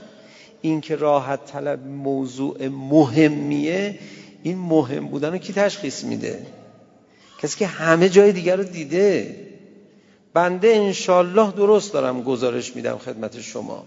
این 0.66 0.80
که 0.80 0.96
راحت 0.96 1.44
طلب 1.44 1.86
موضوع 1.86 2.68
مهمیه 2.68 3.98
این 4.42 4.58
مهم 4.58 5.06
بودن 5.06 5.32
رو 5.32 5.38
کی 5.38 5.52
تشخیص 5.52 6.04
میده؟ 6.04 6.46
کسی 7.42 7.58
که 7.58 7.66
همه 7.66 8.08
جای 8.08 8.32
دیگر 8.32 8.56
رو 8.56 8.64
دیده. 8.64 9.36
بنده 10.34 10.68
انشالله 10.68 11.52
درست 11.52 11.92
دارم 11.92 12.22
گزارش 12.22 12.76
میدم 12.76 12.98
خدمت 12.98 13.40
شما. 13.40 13.84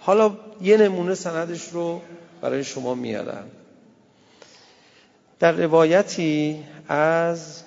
حالا 0.00 0.36
یه 0.62 0.76
نمونه 0.76 1.14
سندش 1.14 1.68
رو 1.68 2.00
برای 2.40 2.64
شما 2.64 2.94
میارم. 2.94 3.44
در 5.38 5.52
روایتی 5.52 6.64
از 6.88 7.62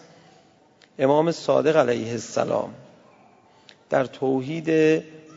امام 0.99 1.31
صادق 1.31 1.75
علیه 1.75 2.11
السلام 2.11 2.73
در 3.89 4.05
توحید 4.05 4.69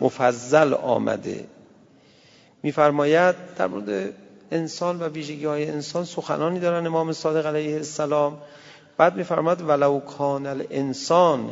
مفضل 0.00 0.74
آمده. 0.74 1.44
میفرماید 2.64 3.34
در 3.56 3.66
مورد 3.66 4.12
انسان 4.50 4.98
و 4.98 5.08
ویژگی 5.08 5.44
های 5.44 5.70
انسان 5.70 6.04
سخنانی 6.04 6.60
دارن 6.60 6.86
امام 6.86 7.12
صادق 7.12 7.46
علیه 7.46 7.74
السلام. 7.74 8.38
بعد 8.96 9.16
میفرماید 9.16 9.62
ولو 9.62 10.00
کان 10.00 10.46
الانسان 10.46 11.50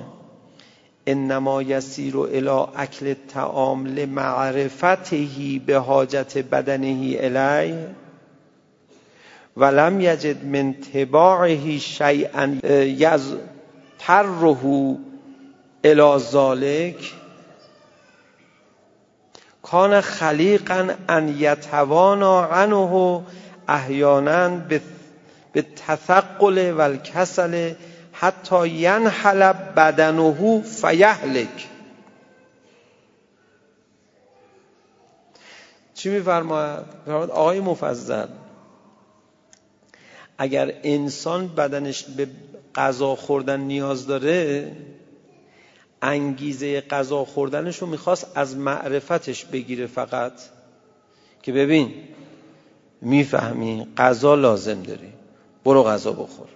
انما 1.07 1.63
یسیر 1.63 2.17
الى 2.17 2.67
اکل 2.77 3.07
الطعام 3.07 3.87
لمعرفته 3.87 5.29
به 5.67 5.79
حاجت 5.79 6.39
بدنه 6.39 7.17
الیه 7.21 7.87
ولم 9.57 10.01
یجد 10.01 10.45
من 10.45 10.75
تباعه 10.95 11.79
شیئا 11.79 12.59
یزتره 12.85 14.57
الى 15.85 16.19
ذلك 16.19 17.22
کان 19.73 20.01
خلیقا 20.01 20.89
ان 21.09 21.29
یتوانا 21.29 22.47
عنه 22.47 23.23
احیانا 23.69 24.49
به 25.53 25.63
تثقل 25.77 26.71
و 26.71 26.81
الکسل 26.81 27.75
حتی 28.13 28.69
ینحل 28.69 29.53
بدنه 29.53 30.63
فیهلک 30.63 31.69
چی 35.95 36.11
میفرماید؟ 36.11 36.85
آقای 37.09 37.61
مفضل 37.61 38.27
اگر 40.39 40.73
انسان 40.83 41.49
بدنش 41.49 42.05
به 42.05 42.29
غذا 42.75 43.17
خوردن 43.17 43.61
نیاز 43.61 44.07
داره 44.07 44.73
انگیزه 46.03 46.81
غذا 46.81 47.25
خوردنش 47.25 47.79
رو 47.79 47.87
می‌خواست 47.87 48.27
از 48.35 48.57
معرفتش 48.57 49.45
بگیره 49.45 49.87
فقط. 49.87 50.33
که 51.43 51.53
ببین 51.53 51.93
می‌فهمی 53.01 53.87
غذا 53.97 54.35
لازم 54.35 54.83
داری. 54.83 55.13
برو 55.65 55.83
غذا 55.83 56.13
بخور. 56.13 56.49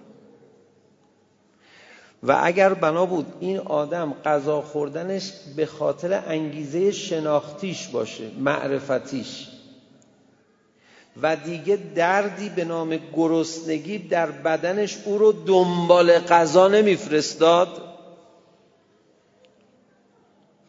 و 2.23 2.39
اگر 2.43 2.73
بنا 2.73 3.05
بود 3.05 3.25
این 3.39 3.57
آدم 3.57 4.13
غذا 4.25 4.61
خوردنش 4.61 5.31
به 5.55 5.65
خاطر 5.65 6.23
انگیزه 6.27 6.91
شناختیش 6.91 7.87
باشه 7.87 8.23
معرفتیش. 8.39 9.47
و 11.21 11.35
دیگه 11.35 11.79
دردی 11.95 12.49
به 12.49 12.65
نام 12.65 12.99
گرسنگی 13.15 13.97
در 13.97 14.31
بدنش 14.31 14.97
او 15.05 15.17
رو 15.17 15.31
دنبال 15.31 16.19
غذا 16.19 16.67
نمیفرستاد 16.67 17.86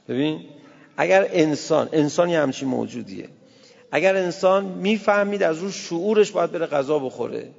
ببین 0.09 0.45
اگر 0.97 1.29
انسان 1.31 1.89
انسان 1.93 2.31
یه 2.31 2.41
همچین 2.41 2.69
موجودیه. 2.69 3.29
اگر 3.93 4.17
انسان 4.17 4.65
می‌فهمید 4.65 5.43
از 5.43 5.59
رو 5.59 5.71
شعورش 5.71 6.31
باید 6.31 6.53
بره 6.53 6.67
غذا 6.67 6.99
بخوره 6.99 7.51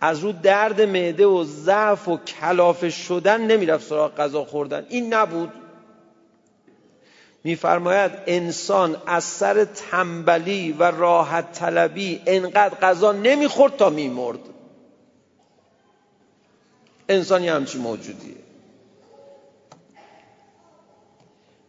از 0.00 0.18
رو 0.18 0.32
درد 0.32 0.80
معده 0.80 1.26
و 1.26 1.44
ضعف 1.44 2.08
و 2.08 2.16
کلافه 2.16 2.90
شدن 2.90 3.40
نمی‌رفت 3.40 3.88
سراغ 3.88 4.14
غذا 4.14 4.44
خوردن. 4.44 4.86
این 4.88 5.14
نبود. 5.14 5.52
میفرماید 7.44 8.12
انسان 8.26 8.96
از 9.06 9.24
سر 9.24 9.64
تنبلی 9.64 10.72
و 10.72 10.82
راحت 10.82 11.52
طلبی 11.52 12.22
انقدر 12.26 12.74
غذا 12.74 13.12
نمی‌خورد 13.12 13.76
تا 13.76 13.90
میمرد. 13.90 14.38
انسان 17.08 17.44
یه 17.44 17.52
همچین 17.52 17.80
موجودیه. 17.80 18.41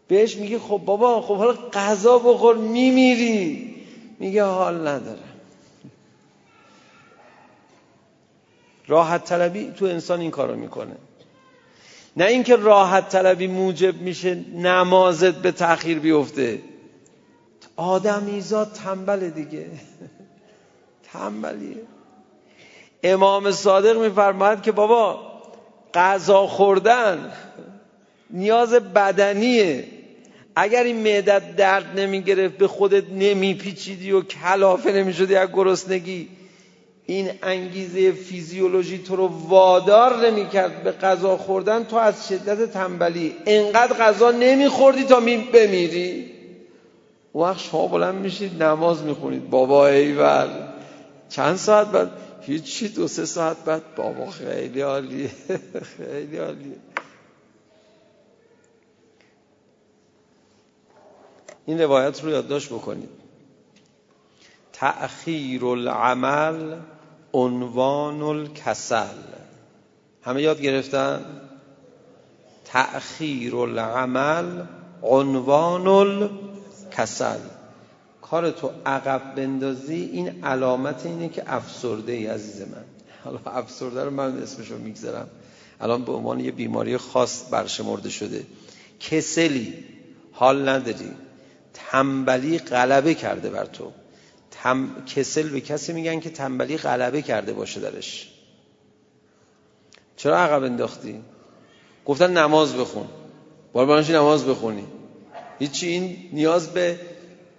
بهش 0.08 0.36
میگه 0.36 0.60
خب 0.60 0.82
بابا 0.86 1.22
خب 1.22 1.36
حالا 1.36 1.54
غذا 1.74 2.20
بخور 2.20 2.58
میمیری. 2.58 3.76
میگه 4.20 4.44
حال 4.44 4.88
ندارم 4.88 5.34
راحت 8.88 9.24
طلبی 9.26 9.72
تو 9.72 9.86
انسان 9.86 10.20
این 10.20 10.32
کارو 10.32 10.56
می‌کنه. 10.56 10.96
نه 12.18 12.26
اینکه 12.26 12.56
راحت 12.56 13.10
طلبی 13.10 13.48
موجب 13.48 14.02
میشه 14.02 14.36
نمازت 14.54 15.36
به 15.36 15.52
تأخیر 15.52 16.00
بیفته. 16.00 16.62
آدمیزاد 17.76 18.72
تنبل 18.72 19.30
دیگه. 19.30 19.68
تنبلیه. 21.14 21.82
امام 23.04 23.52
صادق 23.52 23.98
میفرماید 23.98 24.62
که 24.62 24.72
بابا 24.72 25.20
غذا 25.94 26.48
خوردن 26.48 27.32
نیاز 28.34 28.74
بدنیه. 28.74 29.84
اگر 30.56 30.84
این 30.84 30.96
معدت 30.98 31.56
درد 31.56 32.00
نمی‌گرفت 32.00 32.58
به 32.58 32.68
خودت 32.68 33.04
نمیپیچیدی 33.10 34.12
و 34.12 34.22
کلافه 34.22 34.92
نمی‌شدی 34.92 35.36
از 35.36 35.50
گرسنگی 35.54 36.28
این 37.06 37.30
انگیزه 37.44 38.12
فیزیولوژی 38.12 38.98
تو 38.98 39.16
رو 39.16 39.28
وادار 39.48 40.28
نمی‌کرد 40.28 40.84
به 40.84 40.92
غذا 40.92 41.38
خوردن. 41.38 41.84
تو 41.84 41.96
از 41.96 42.28
شدت 42.28 42.72
تنبلی. 42.72 43.36
انقدر 43.46 43.94
غذا 43.94 44.32
نمیخوردی 44.32 45.04
تا 45.04 45.20
می 45.20 45.38
بمیری. 45.38 46.32
وقت 47.36 47.60
شما 47.60 47.88
بلند 47.88 48.16
میشید 48.16 48.64
نماز 48.64 49.04
می‌خونید. 49.04 49.50
بابا 49.50 49.88
ایول. 49.88 50.50
چند 51.30 51.56
ساعت 51.56 51.88
بعد؟ 51.88 52.12
هیچی 52.42 52.88
دو 52.88 53.08
سه 53.08 53.26
ساعت 53.26 53.58
بعد. 53.66 53.82
بابا 53.96 54.32
خیلی 54.32 54.82
عالیه. 54.82 55.30
خیلی 55.98 56.38
عالیه. 56.38 56.93
این 61.66 61.82
روایت 61.82 62.24
رو 62.24 62.30
یادداشت 62.30 62.70
بکنید. 62.70 63.10
تأخیر 64.74 65.66
العمل 65.66 66.76
عنوان 67.34 68.22
الکسل 68.22 69.18
همه 70.22 70.42
یاد 70.42 70.62
گرفتن؟ 70.62 71.26
تأخیر 72.66 73.56
العمل 73.56 74.64
عنوان 75.02 75.88
الکسل 75.88 77.40
کار 78.22 78.52
تو 78.52 78.70
عقب 78.86 79.36
بندازی 79.36 80.10
این 80.14 80.46
علامت 80.46 81.06
اینه 81.06 81.30
که 81.30 81.44
افسرده 81.48 82.12
ای 82.12 82.28
عزیز 82.28 82.62
من. 82.62 82.84
حالا 83.24 83.40
افسرده 83.46 84.04
رو 84.04 84.10
من 84.12 84.38
اسمشو 84.38 84.78
می‌گذارم. 84.78 85.28
الان 85.82 86.04
به 86.04 86.12
عنوان 86.12 86.40
یه 86.40 86.52
بیماری 86.52 86.98
خاص 86.98 87.44
برشمرده 87.52 88.10
شده. 88.10 88.46
کسلی 89.00 89.74
حال 90.32 90.70
نداری. 90.70 91.12
تنبلی 91.74 92.60
غلبه 92.60 93.14
کرده 93.14 93.50
بر 93.50 93.66
تو. 93.66 93.92
تم... 94.52 95.06
کسل 95.16 95.50
به 95.50 95.62
کسی 95.62 95.94
میگن 95.94 96.20
که 96.20 96.30
تنبلی 96.30 96.78
غلبه 96.78 97.22
کرده 97.22 97.54
باشه 97.54 97.80
درش. 97.80 98.30
چرا 100.18 100.38
عقب 100.38 100.64
انداختی؟ 100.64 101.22
گفتن 102.06 102.38
نماز 102.38 102.74
بخون. 102.74 103.08
بار 103.74 104.12
نماز 104.12 104.46
بخونی؟ 104.46 104.86
هیچی 105.60 105.88
این 105.88 106.30
نیاز 106.34 106.70
به 106.70 107.00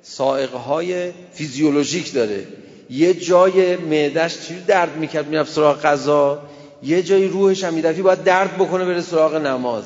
سائقه 0.02 0.58
های 0.58 1.12
فیزیولوژیک 1.32 2.14
داره. 2.14 2.46
یه 2.90 3.14
جای 3.14 3.76
معدش 3.76 4.46
چی 4.46 4.60
درد 4.60 4.96
می‌کرد؟ 4.96 5.28
می‌رفت 5.28 5.52
سراغ 5.52 5.82
غذا. 5.82 6.42
یه 6.82 7.02
جای 7.02 7.28
روحش 7.28 7.64
هم 7.64 7.74
می‌رفتی 7.74 8.02
باید 8.02 8.24
درد 8.24 8.54
بکنه 8.54 8.84
بره 8.84 9.00
سراغ 9.00 9.34
نماز. 9.34 9.84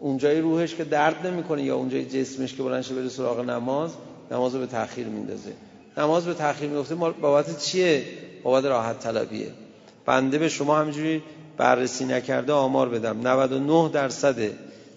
اونجای 0.00 0.40
روحش 0.40 0.74
که 0.74 0.84
درد 0.84 1.26
نمی‌کنه 1.26 1.62
یا 1.62 1.76
اونجای 1.76 2.04
جسمش 2.04 2.54
که 2.54 2.62
بلنشه 2.62 2.94
بره 2.94 3.08
سراغ 3.08 3.40
نماز 3.40 3.90
نماز 4.30 4.54
رو 4.54 4.60
به 4.60 4.66
تأخیر 4.66 5.06
میندازه. 5.06 5.52
نماز 5.96 6.26
به 6.26 6.34
تأخیر 6.34 6.70
میفته 6.70 6.94
بابت 6.94 7.58
چیه؟ 7.58 8.04
بابت 8.42 8.64
راحت 8.64 8.98
طلبیه. 9.00 9.50
بنده 10.06 10.38
به 10.38 10.48
شما 10.48 10.78
همینجوری 10.78 11.22
بررسی 11.56 12.04
نکرده 12.04 12.52
آمار 12.52 12.88
بدم. 12.88 13.26
99 13.26 13.88
درصد 13.88 14.36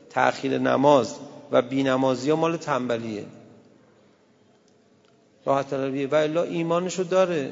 تأخیر 0.10 0.58
نماز 0.58 1.16
و 1.52 1.62
بینمازی 1.62 2.30
ها 2.30 2.36
مال 2.36 2.58
تنبلیه. 2.58 3.26
راحت 5.46 5.70
طلبیه. 5.70 6.08
و 6.08 6.16
الا 6.16 6.44
ایمانشو 6.44 7.04
داره. 7.04 7.52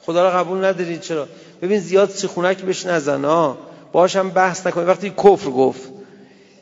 خدا 0.00 0.22
را 0.22 0.30
قبول 0.30 0.64
ندارید. 0.64 1.00
چرا؟ 1.00 1.28
ببین 1.62 1.80
زیاد 1.80 2.10
سیخونک 2.10 2.62
بهش 2.62 2.86
نزن 2.86 3.24
ها 3.24 3.58
باشم 3.92 4.30
بحث 4.30 4.66
نکنی. 4.66 4.84
وقتی 4.84 5.10
کفر 5.10 5.50
گفت 5.50 5.99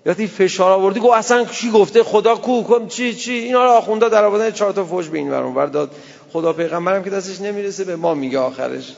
وقتی 0.08 0.26
فشار 0.26 0.72
آوردی 0.72 1.00
گفت 1.00 1.14
اصلا 1.14 1.44
چی 1.44 1.70
گفته؟ 1.70 2.02
خدا 2.02 2.36
کو 2.36 2.64
کم 2.64 2.86
چی 2.86 3.14
چی؟ 3.14 3.32
اینا 3.32 3.64
رو 3.64 3.70
آخونده 3.70 4.08
در 4.08 4.24
آوردن 4.24 4.50
چهار 4.50 4.72
تا 4.72 4.84
فوش 4.84 5.08
به 5.08 5.18
این 5.18 5.30
ور 5.30 5.88
خدا 6.32 6.52
پیغمبرم 6.52 7.04
که 7.04 7.10
دستش 7.10 7.40
نمی‌رسه 7.40 7.84
به 7.84 7.96
ما 7.96 8.14
میگه 8.14 8.38
آخرش. 8.38 8.92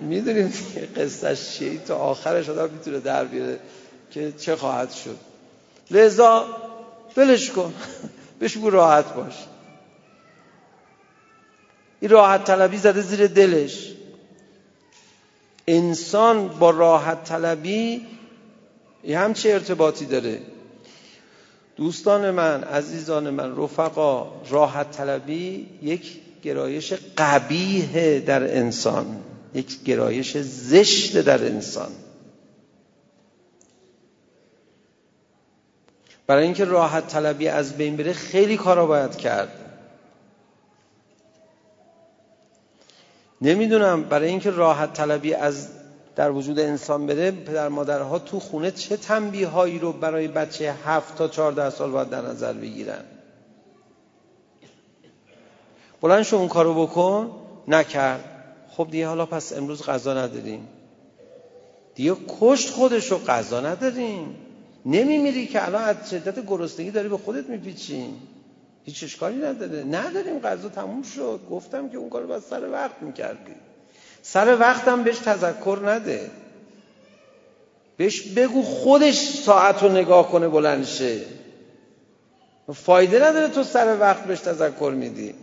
می‌دونیم 0.00 0.52
قصهش 0.96 1.58
چیه؟ 1.58 1.78
تا 1.78 1.96
آخرش 1.96 2.48
آدم 2.48 2.70
می‌تونه 2.70 3.00
در 3.00 3.24
بیاره 3.24 3.58
که 4.10 4.32
چه 4.40 4.56
خواهد 4.56 4.92
شد. 4.92 5.18
لذا 5.90 6.46
بلش 7.14 7.50
کن. 7.50 7.74
بهش 8.38 8.56
بو 8.56 8.70
راحت 8.70 9.14
باش. 9.14 9.34
این 12.00 12.10
راحت 12.10 12.44
طلبی 12.44 12.76
زده 12.76 13.00
زیر 13.00 13.26
دلش. 13.26 13.92
انسان 15.66 16.48
با 16.48 16.70
راحت 16.70 17.24
طلبی 17.24 18.06
یه 19.06 19.18
همچه 19.18 19.50
ارتباطی 19.50 20.06
داره. 20.06 20.40
دوستان 21.76 22.30
من 22.30 22.64
عزیزان 22.64 23.30
من 23.30 23.56
رفقا 23.56 24.32
راحت 24.50 24.90
طلبی 24.90 25.68
یک 25.82 26.20
گرایش 26.42 26.92
قبیه 27.18 28.20
در 28.20 28.56
انسان 28.56 29.20
یک 29.54 29.82
گرایش 29.82 30.36
زشت 30.36 31.20
در 31.20 31.44
انسان. 31.44 31.90
برای 36.26 36.44
اینکه 36.44 36.64
راحت 36.64 37.06
طلبی 37.06 37.48
از 37.48 37.76
بین 37.76 37.96
بره 37.96 38.12
خیلی 38.12 38.56
کارا 38.56 38.86
باید 38.86 39.16
کرد. 39.16 39.64
نمی‌دونم 43.42 44.02
برای 44.02 44.28
اینکه 44.28 44.50
راحت 44.50 44.92
طلبی 44.92 45.34
از 45.34 45.68
در 46.16 46.30
وجود 46.30 46.58
انسان 46.58 47.06
بره 47.06 47.30
پدر 47.30 47.68
مادرها 47.68 48.18
تو 48.18 48.40
خونه 48.40 48.70
چه 48.70 48.96
تنبیه 48.96 49.48
هایی 49.48 49.78
رو 49.78 49.92
برای 49.92 50.28
بچه 50.28 50.74
هفت 50.84 51.16
تا 51.16 51.28
چهارده 51.28 51.70
سال 51.70 51.90
باید 51.90 52.10
در 52.10 52.22
نظر 52.22 52.52
بگیرن؟ 52.52 53.04
بلند 56.00 56.22
شو 56.22 56.36
اون 56.36 56.48
کارو 56.48 56.86
بکن. 56.86 57.30
نکرد. 57.68 58.24
خب 58.68 58.88
دیگه 58.90 59.06
حالا 59.06 59.26
پس 59.26 59.52
امروز 59.52 59.82
غذا 59.82 60.14
نداریم. 60.14 60.68
دیگه 61.94 62.16
کشت 62.40 62.70
خودش 62.70 63.10
رو 63.10 63.18
غذا 63.18 63.60
نداریم. 63.60 64.36
نمیمیری 64.86 65.46
که 65.46 65.66
الان 65.66 65.82
از 65.82 66.10
شدت 66.10 66.46
گرسنگی 66.46 66.90
داری 66.90 67.08
به 67.08 67.16
خودت 67.16 67.48
میپیچین 67.48 68.16
هیچ 68.84 69.04
اشکالی 69.04 69.36
نداره. 69.36 69.84
نداریم 69.84 70.38
غذا 70.38 70.68
تموم 70.68 71.02
شد. 71.02 71.40
گفتم 71.50 71.88
که 71.88 71.96
اون 71.96 72.10
کارو 72.10 72.26
باید 72.26 72.42
سر 72.42 72.70
وقت 72.70 73.02
می‌کردی. 73.02 73.54
سر 74.26 74.56
وقتم 74.60 75.02
بهش 75.02 75.18
تذکر 75.18 75.78
نده. 75.84 76.30
بهش 77.96 78.22
بگو 78.22 78.62
خودش 78.62 79.18
ساعت 79.28 79.82
رو 79.82 79.88
نگاه 79.88 80.30
کنه 80.30 80.48
بلند 80.48 80.84
شه. 80.84 81.20
فایده 82.74 83.28
نداره 83.28 83.48
تو 83.48 83.62
سر 83.62 83.96
وقت 84.00 84.24
بهش 84.24 84.40
تذکر 84.40 84.92
میدی. 84.96 85.34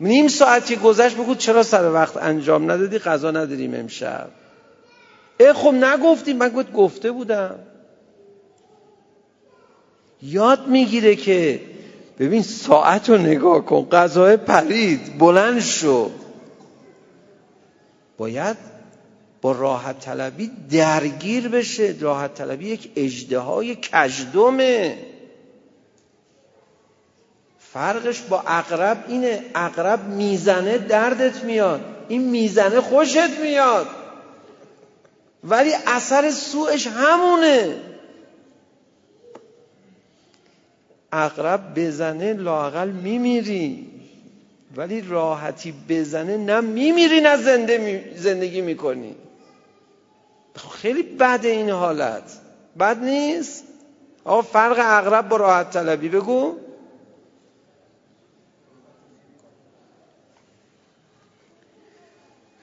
نیم 0.00 0.28
ساعتی 0.28 0.76
گذشت 0.76 1.16
بگو 1.16 1.34
چرا 1.34 1.62
سر 1.62 1.92
وقت 1.92 2.16
انجام 2.16 2.70
ندادی؟ 2.70 2.98
غذا 2.98 3.30
نداریم 3.30 3.74
امشب. 3.74 4.28
اه 5.40 5.52
خب 5.52 5.74
نگفتی 5.74 6.32
من 6.32 6.48
گفت 6.48 6.72
گفته 6.72 7.10
بودم. 7.10 7.58
یاد 10.22 10.66
می‌گیره 10.66 11.16
که 11.16 11.60
ببین 12.18 12.42
ساعت 12.42 13.10
رو 13.10 13.16
نگاه 13.16 13.64
کن 13.64 13.88
غذای 13.92 14.36
پرید 14.36 15.18
بلند 15.18 15.60
شو. 15.60 16.10
باید 18.18 18.56
با 19.40 19.52
راحت 19.52 20.00
طلبی 20.00 20.50
درگیر 20.70 21.48
بشه. 21.48 21.94
راحت 22.00 22.34
طلبی 22.34 22.68
یک 22.68 22.90
اجده 22.96 23.38
های 23.38 23.76
کجدمه 23.92 24.98
فرقش 27.58 28.20
با 28.20 28.40
اقرب 28.46 29.04
اینه. 29.08 29.44
اقرب 29.54 30.08
می‌زنه 30.08 30.78
دردت 30.78 31.44
میاد. 31.44 31.80
این 32.08 32.30
می‌زنه 32.30 32.80
خوشت 32.80 33.40
میاد. 33.42 33.86
ولی 35.44 35.72
اثر 35.86 36.30
سوءش 36.30 36.86
همونه. 36.86 37.76
اقرب 41.12 41.80
بزنه 41.80 42.32
لاقل 42.32 42.88
میمیری. 42.88 43.95
ولی 44.76 45.00
راحتی 45.00 45.74
بزنه 45.88 46.36
نه 46.36 46.60
میمیری 46.60 47.20
نه 47.20 47.36
زندگی 48.16 48.60
می‌کنی. 48.60 49.16
خیلی 50.70 51.02
بد 51.02 51.40
این 51.42 51.70
حالت. 51.70 52.38
بد 52.78 52.98
نیست؟ 52.98 53.64
آقا 54.24 54.42
فرق 54.42 54.78
اقرب 54.78 55.28
با 55.28 55.36
راحت 55.36 55.70
طلبی 55.70 56.08
بگو. 56.08 56.56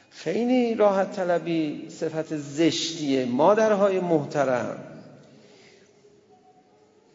خیلی 0.10 0.76
راحت 0.76 1.16
طلبی 1.16 1.90
صفت 1.90 2.38
زشتیه. 2.38 3.26
مادرهای 3.26 4.00
محترم. 4.00 4.78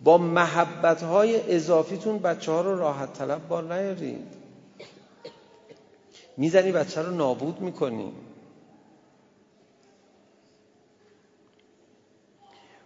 با 0.01 0.19
محبت 0.19 1.03
های 1.03 1.55
اضافیتون 1.55 2.19
بچه 2.19 2.53
ها 2.53 2.61
رو 2.61 2.79
راحت 2.79 3.13
طلب 3.13 3.49
بار 3.49 3.75
نیارید. 3.75 4.38
می‌زنی 6.39 6.73
بچه 6.73 7.03
رو 7.03 7.15
نابود 7.15 7.61
می‌کنی. 7.61 8.13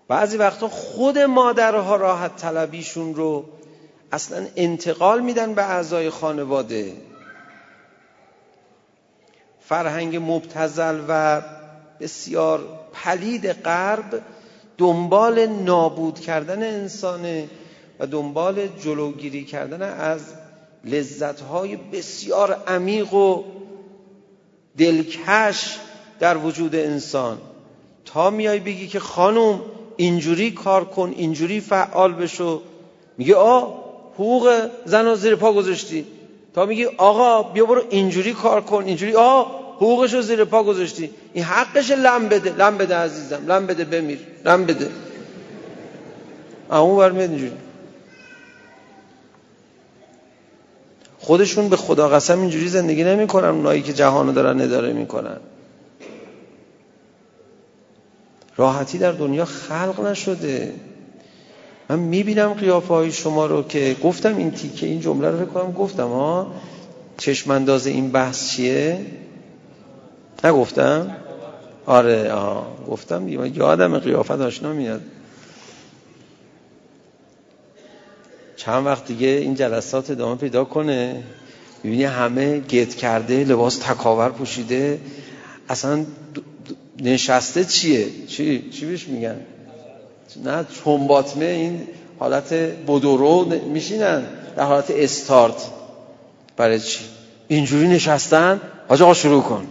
بعضی 0.09 0.37
وقتا 0.37 0.69
خود 0.69 1.19
مادرها 1.19 1.97
راحت 1.97 2.37
طلبیشون 2.37 3.15
رو 3.15 3.45
اصلا 4.13 4.47
انتقال 4.57 5.21
میدن 5.21 5.55
به 5.55 5.71
اعضای 5.71 6.11
خانواده. 6.11 6.97
فرهنگ 9.61 10.17
مبتزل 10.17 11.05
و 11.09 11.43
بسیار 12.01 12.61
پلید 12.93 13.53
غرب 13.53 14.23
دنبال 14.79 15.47
نابود 15.47 16.21
کردن 16.21 16.63
انسانه 16.63 17.49
و 17.99 18.07
دنبال 18.07 18.67
جلوگیری 18.67 19.45
کردن 19.45 19.83
از 19.83 20.21
لذتهای 20.85 21.77
بسیار 21.77 22.53
عمیق 22.53 23.15
و 23.15 23.43
دلکش 24.79 25.79
در 26.21 26.37
وجود 26.37 26.75
انسان. 26.75 27.39
تا 28.05 28.31
میای 28.31 28.59
بگی 28.59 28.89
که 28.89 29.01
خانم 29.01 29.61
اینجوری 29.97 30.51
کار 30.51 30.85
کن 30.85 31.15
اینجوری 31.17 31.61
فعال 31.61 32.13
بشو 32.13 32.63
میگه 33.19 33.35
آ 33.35 33.61
حقوق 34.15 34.71
زن 34.85 35.15
زیر 35.15 35.37
پا 35.37 35.53
گذاشتی. 35.53 36.07
تا 36.55 36.67
میگی 36.67 36.85
آقا 36.85 37.43
بیا 37.43 37.67
برو 37.67 37.83
اینجوری 37.91 38.33
کار 38.33 38.61
کن 38.61 38.85
اینجوری 38.85 39.15
آ 39.15 39.43
حقوقش 39.77 40.15
رو 40.15 40.23
زیر 40.23 40.45
پا 40.45 40.63
گذاشتی. 40.63 41.11
این 41.33 41.45
حقش 41.45 41.91
لم 41.91 42.29
بده 42.29 42.57
لم 42.57 42.79
بده 42.79 42.97
عزیزم 42.97 43.43
لم 43.49 43.67
بده 43.67 43.85
بمیر 43.85 44.19
لم 44.45 44.65
بده. 44.65 44.91
اون 46.71 46.99
برمیاد 46.99 47.31
اینجوری. 47.31 47.53
خودشون 51.23 51.69
به 51.69 51.77
خدا 51.77 52.09
قسم 52.09 52.41
اینجوری 52.41 52.69
زندگی 52.69 53.05
نمی‌کنن 53.05 53.49
اونایی 53.49 53.83
که 53.83 53.93
جهانو 53.93 54.33
دارن 54.33 54.61
اداره 54.61 54.93
می‌کنن. 54.93 55.37
راحتی 58.57 58.99
در 58.99 59.13
دنیا 59.13 59.45
خلق 59.45 60.07
نشده. 60.07 60.75
من 61.89 61.99
می‌بینم 61.99 62.53
قیافه 62.53 62.95
های 62.95 63.13
شما 63.13 63.47
رو 63.47 63.63
که 63.63 63.97
گفتم 64.05 64.37
این 64.37 64.51
تیکه 64.51 64.87
این 64.87 65.01
جمله 65.01 65.31
رو 65.31 65.47
کنم 65.47 65.73
گفتم 65.73 66.09
ها 66.09 66.53
چشمانداز 67.19 67.87
این 67.87 68.11
بحث 68.11 68.51
چیه؟ 68.51 69.07
نگفتم؟ 70.45 71.17
آره 71.87 72.33
آه. 72.33 72.67
گفتم 72.91 73.29
یادم 73.29 73.99
قیافت 73.99 74.31
آشنا 74.31 74.73
میاد. 74.73 75.01
چند 78.57 78.87
وقت 78.87 79.07
دیگه 79.07 79.29
این 79.29 79.55
جلسات 79.55 80.11
ادامه 80.11 80.37
پیدا 80.37 80.65
کنه. 80.65 81.23
می‌بینی 81.83 82.05
همه 82.05 82.59
گت 82.59 82.95
کرده 82.95 83.45
لباس 83.45 83.79
تکاور 83.79 84.29
پوشیده. 84.29 85.01
اصلا 85.69 86.05
نشسته 86.99 87.65
چیه؟ 87.65 88.07
چی 88.29 88.71
چی 88.71 88.87
بهش 88.87 89.09
میگن؟ 89.09 89.37
نه 90.45 90.67
چنباتمه 90.85 91.45
این 91.45 91.89
حالت 92.19 92.55
بدورو 92.55 93.45
میشینن. 93.45 94.23
در 94.57 94.65
حالت 94.65 94.91
استارت. 94.91 95.67
برای 96.57 96.81
چی؟ 96.81 97.01
اینجوری 97.49 97.89
نشستن؟ 97.89 98.61
حاج 98.89 99.03
آقا 99.03 99.15
شروع 99.15 99.43
کن. 99.43 99.67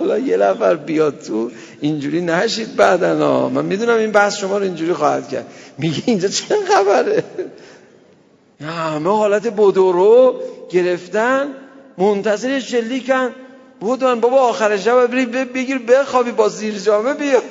حالا 0.00 0.18
یه 0.18 0.36
نفر 0.36 0.76
بیاد 0.76 1.18
تو 1.18 1.50
اینجوری 1.80 2.20
نشید 2.20 2.76
بعدنا 2.76 3.48
من 3.48 3.64
می‌دونم 3.64 3.98
این 3.98 4.10
بحث 4.10 4.36
شما 4.36 4.58
رو 4.58 4.64
اینجوری 4.64 4.92
خواهد 4.92 5.28
کرد. 5.28 5.46
میگه 5.78 6.02
اینجا 6.06 6.28
چه 6.28 6.54
خبره؟ 6.68 7.24
همه 8.60 9.08
حالت 9.10 9.46
بدورو 9.46 10.40
گرفتن 10.70 11.46
منتظر 11.98 12.60
کن 13.06 13.30
بودن 13.80 14.20
بابا 14.20 14.40
آخر 14.40 14.76
شب 14.76 15.14
بگیر 15.54 15.78
بخوابی 15.78 16.30
با 16.30 16.48
زیر 16.48 16.78
جامه 16.78 17.14
بیا. 17.14 17.42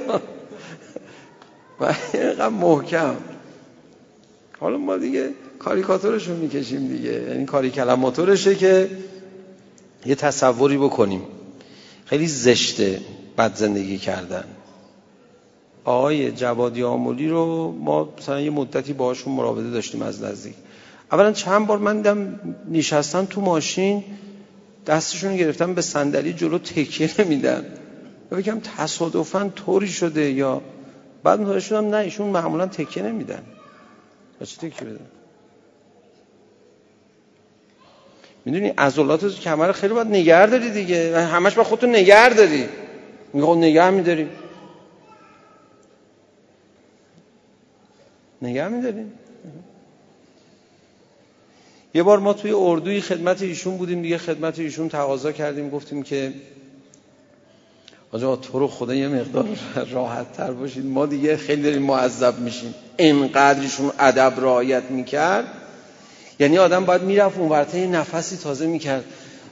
و 2.39 2.49
محکم. 2.49 3.15
حالا 4.59 4.77
ما 4.77 4.97
دیگه 4.97 5.29
کاریکاتورشون 5.59 6.35
می‌کشیم 6.35 6.87
دیگه. 6.87 7.11
یعنی 7.11 7.45
کاری 7.45 7.69
کلماتورشه 7.69 8.55
که 8.55 8.89
یه 10.05 10.15
تصوری 10.15 10.77
بکنیم. 10.77 11.21
خیلی 12.09 12.27
زشته 12.27 13.01
بد 13.37 13.55
زندگی 13.55 13.97
کردن. 13.97 14.43
آقای 15.85 16.31
جوادی 16.31 16.83
آمولی 16.83 17.27
رو 17.27 17.71
ما 17.71 18.09
مثلا 18.17 18.41
یه 18.41 18.49
مدتی 18.49 18.93
باهاشون 18.93 19.33
مراوده 19.33 19.69
داشتیم 19.69 20.01
از 20.01 20.23
نزدیک. 20.23 20.53
اولا 21.11 21.31
چند 21.31 21.67
بار 21.67 21.77
من 21.77 21.97
دیدم 21.97 22.39
نشستن 22.71 23.25
تو 23.25 23.41
ماشین 23.41 24.03
دستشون 24.87 25.37
گرفتن 25.37 25.73
به 25.73 25.81
صندلی 25.81 26.33
جلو 26.33 26.57
تکیه 26.57 27.09
نمیدن. 27.19 27.65
بگم 28.31 28.59
تصادفا 28.77 29.51
طوری 29.55 29.87
شده 29.87 30.31
یا 30.31 30.61
بعد 31.23 31.39
متوجه 31.39 31.59
شدم 31.59 31.87
نه 31.87 31.97
ایشون 31.97 32.27
معمولا 32.27 32.65
تکیه 32.67 33.03
نمیدن. 33.03 33.43
چه 34.45 34.69
تکیه 34.69 34.87
بدن؟ 34.87 35.18
می‌دونی 38.49 38.73
عضلات 38.77 39.39
کمر 39.39 39.71
خیلی 39.71 39.93
باید 39.93 40.07
نگه 40.07 40.45
داری 40.45 40.71
دیگه. 40.71 41.19
همش 41.19 41.53
با 41.53 41.63
خودتو 41.63 41.87
نگه 41.87 42.29
داری. 42.29 42.69
میگه 43.33 43.45
خب 43.45 43.57
نگه 43.57 43.89
میداری. 43.89 44.27
نگه 48.41 48.67
میداریم 48.67 49.13
یه 51.93 52.03
بار 52.03 52.19
ما 52.19 52.33
توی 52.33 52.51
اردوی 52.51 53.01
خدمت 53.01 53.41
ایشون 53.41 53.77
بودیم. 53.77 54.01
دیگه 54.01 54.17
خدمت 54.17 54.59
ایشون 54.59 54.89
تقاضا 54.89 55.31
کردیم. 55.31 55.69
گفتیم 55.69 56.03
که 56.03 56.33
آجا 58.11 58.35
تو 58.35 58.59
رو 58.59 58.67
خدا 58.67 58.95
یه 58.95 59.07
مقدار 59.07 59.45
راحت 59.91 60.33
تر 60.33 60.51
باشید 60.51 60.85
ما 60.85 61.05
دیگه 61.05 61.37
خیلی 61.37 61.61
داریم 61.61 61.81
معذب 61.81 62.39
میشیم. 62.39 62.75
انقدرشون 62.97 63.91
ادب 63.99 64.33
رعایت 64.37 64.83
می‌کرد. 64.83 65.45
یعنی 66.39 66.57
آدم 66.57 66.85
باید 66.85 67.01
می‌رفت 67.01 67.37
اون 67.37 67.49
ورته 67.49 67.79
یه 67.79 67.87
نفسی 67.87 68.37
تازه 68.37 68.67
می‌کرد. 68.67 69.03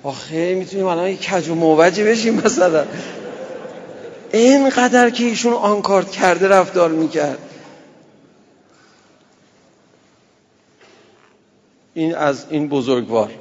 آخه 0.03 0.55
می‌تونیم 0.55 0.85
الان 0.85 1.09
یه 1.09 1.17
کج 1.17 1.49
و 1.49 1.55
موجی 1.55 2.03
بشیم 2.03 2.33
مثلا. 2.45 2.85
اینقدر 4.33 5.09
که 5.09 5.23
ایشون 5.23 5.53
آنکارت 5.53 6.11
کرده 6.11 6.47
رفتار 6.47 6.89
می‌کرد. 6.89 7.37
این 11.93 12.15
از 12.15 12.45
این 12.49 12.67
بزرگوار. 12.67 13.31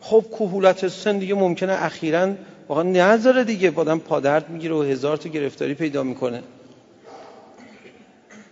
خب 0.00 0.24
کهولت 0.30 0.88
سن 0.88 1.18
دیگه 1.18 1.34
ممکنه 1.34 1.84
اخیرا 1.84 2.32
واقعا 2.68 2.82
نذاره 2.82 3.44
دیگه. 3.44 3.72
آدم 3.76 3.98
پادرد 3.98 4.50
می‌گیره 4.50 4.74
و 4.74 4.82
هزار 4.82 5.16
تا 5.16 5.28
گرفتاری 5.28 5.74
پیدا 5.74 6.02
می‌کنه. 6.02 6.42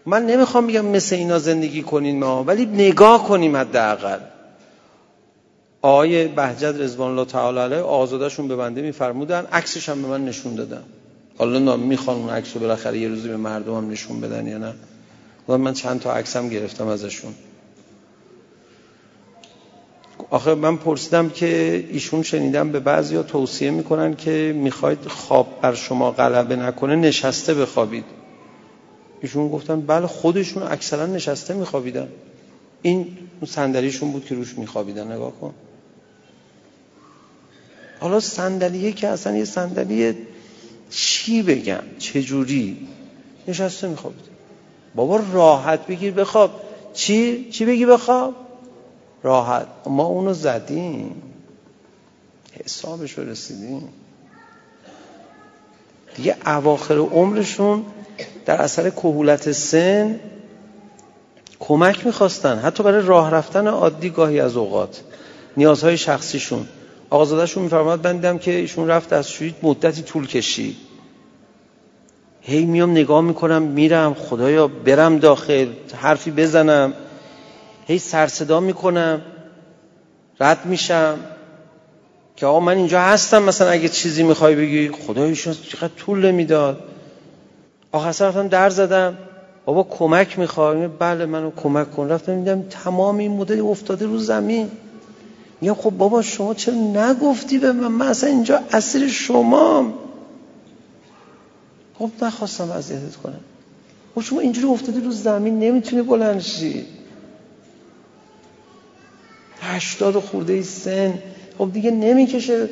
من 0.06 0.26
نمی‌خوام 0.26 0.66
بگم 0.66 0.84
مثل 0.86 1.16
اینا 1.16 1.38
زندگی 1.38 1.82
کنین 1.82 2.18
ما 2.18 2.44
ولی 2.44 2.66
نگاه 2.66 3.28
کنیم 3.28 3.56
حداقل. 3.56 4.18
آقای 5.82 6.28
بهجت 6.28 6.74
رضوان 6.78 7.10
الله 7.10 7.24
تعالی 7.24 7.58
علیه 7.58 7.78
آزادشون 7.78 8.48
به 8.48 8.56
بنده 8.56 8.82
میفرمودن 8.82 9.46
عکسش 9.52 9.88
هم 9.88 10.02
به 10.02 10.08
من 10.08 10.24
نشون 10.24 10.54
دادن. 10.54 10.82
حالا 11.38 11.76
می‌خوان 11.76 12.16
اون 12.16 12.30
عکس 12.30 12.54
رو 12.54 12.60
بالاخره 12.60 12.98
یه 12.98 13.08
روزی 13.08 13.28
به 13.28 13.36
مردم 13.36 13.74
هم 13.74 13.90
نشون 13.90 14.20
بدن 14.20 14.46
یا 14.46 14.58
نه. 14.58 14.74
من 15.48 15.72
چند 15.72 16.00
تا 16.00 16.12
عکسم 16.12 16.48
گرفتم 16.48 16.86
ازشون. 16.86 17.34
آخه 20.30 20.54
من 20.54 20.76
پرسیدم 20.76 21.30
که 21.30 21.84
ایشون 21.90 22.22
شنیدم 22.22 22.72
به 22.72 22.80
بعضی 22.80 23.16
ها 23.16 23.22
توصیه 23.22 23.70
می‌کنن 23.70 24.14
که 24.16 24.54
می‌خواید 24.56 25.06
خواب 25.08 25.60
بر 25.62 25.74
شما 25.74 26.10
غلبه 26.10 26.56
نکنه 26.56 26.96
نشسته 26.96 27.54
بخوابید. 27.54 28.04
ایشون 29.24 29.48
گفتن 29.48 29.80
بله 29.80 30.06
خودشون 30.06 30.62
اکثرا 30.62 31.06
نشسته 31.06 31.54
میخوابیدن. 31.54 32.08
این 32.82 33.18
صندلیشون 33.46 34.12
بود 34.12 34.24
که 34.24 34.34
روش 34.34 34.58
میخوابیدن 34.58 35.12
نگاه 35.12 35.32
کن. 35.40 35.54
حالا 38.00 38.20
صندلیه 38.20 38.92
که 38.92 39.08
اصلا 39.08 39.36
یه 39.36 39.44
صندلی 39.44 40.14
چی 40.90 41.42
بگم؟ 41.42 41.82
چجوری 41.98 42.88
نشسته 43.48 43.88
میخوابید. 43.88 44.24
بابا 44.94 45.20
راحت 45.32 45.86
بگیر 45.86 46.12
بخواب. 46.12 46.60
چی؟ 46.94 47.50
چی 47.50 47.64
بگی 47.64 47.86
بخواب؟ 47.86 48.34
راحت. 49.22 49.66
ما 49.86 50.04
اونو 50.04 50.32
زدیم. 50.32 51.22
حسابش 52.64 53.18
رسیدیم. 53.18 53.88
دیگه 56.16 56.36
اواخر 56.46 56.98
عمرشون 56.98 57.84
در 58.46 58.62
اثر 58.62 58.90
کهولت 58.90 59.52
سن 59.52 60.20
کمک 61.60 62.06
می‌خواستن 62.06 62.58
حتی 62.58 62.82
برای 62.82 63.06
راه 63.06 63.30
رفتن 63.30 63.66
عادی 63.66 64.10
گاهی 64.10 64.40
از 64.40 64.56
اوقات 64.56 65.00
نیازهای 65.56 65.96
شخصیشون. 65.96 66.68
آقازادهشون 67.10 67.62
میفرماد 67.62 68.02
بندم 68.02 68.38
که 68.38 68.50
ایشون 68.50 68.88
رفت 68.88 69.12
از 69.12 69.30
شوید 69.30 69.54
مدتی 69.62 70.02
طول 70.02 70.26
کشید. 70.26 70.76
هی 72.40 72.64
میام 72.64 72.90
نگاه 72.90 73.20
می‌کنم 73.20 73.62
میرم 73.62 74.14
خدایا 74.14 74.68
برم 74.68 75.18
داخل 75.18 75.68
حرفی 75.96 76.30
بزنم. 76.30 76.92
هی 77.86 77.98
سرصدا 77.98 78.60
می‌کنم 78.60 79.22
رد 80.40 80.66
میشم 80.66 81.18
که 82.36 82.46
آقا 82.46 82.60
من 82.60 82.76
اینجا 82.76 83.00
هستم 83.00 83.42
مثلا 83.42 83.70
اگه 83.70 83.88
چیزی 83.88 84.22
می‌خوای 84.22 84.54
بگی 84.54 84.88
خدایشون 84.88 85.54
چقدر 85.68 85.92
طول 85.96 86.26
نمی‌داد. 86.26 86.82
آخر 87.94 88.12
سر 88.12 88.28
رفتم 88.28 88.48
در 88.48 88.70
زدم. 88.70 89.16
بابا 89.64 89.82
کمک 89.82 90.38
می‌خوای؟ 90.38 90.88
بله 90.88 91.26
منو 91.26 91.50
کمک 91.56 91.90
کن. 91.90 92.08
رفتم 92.08 92.32
میدم 92.32 92.62
تمام 92.62 93.18
این 93.18 93.30
مدل 93.30 93.60
افتاده 93.60 94.06
رو 94.06 94.18
زمین. 94.18 94.70
میگم 95.60 95.74
خب 95.74 95.90
بابا 95.90 96.22
شما 96.22 96.54
چرا 96.54 96.74
نگفتی 96.74 97.58
به 97.58 97.72
من؟ 97.72 97.88
من 97.88 98.06
اصلا 98.06 98.30
اینجا 98.30 98.60
اسیر 98.72 99.08
شمام. 99.08 99.94
خب 101.98 102.10
نخواستم 102.22 102.70
اذیتت 102.70 103.16
کنم. 103.16 103.40
خب 104.14 104.20
شما 104.20 104.40
اینجوری 104.40 104.66
افتادی 104.66 105.00
رو 105.00 105.10
زمین 105.10 105.58
نمی‌تونی 105.58 106.02
بلند 106.02 106.40
شی. 106.40 106.86
هشتاد 109.60 110.18
خورده 110.18 110.52
ای 110.52 110.62
سن. 110.62 111.18
خب 111.58 111.72
دیگه 111.72 111.90
نمی‌کشه. 111.90 112.68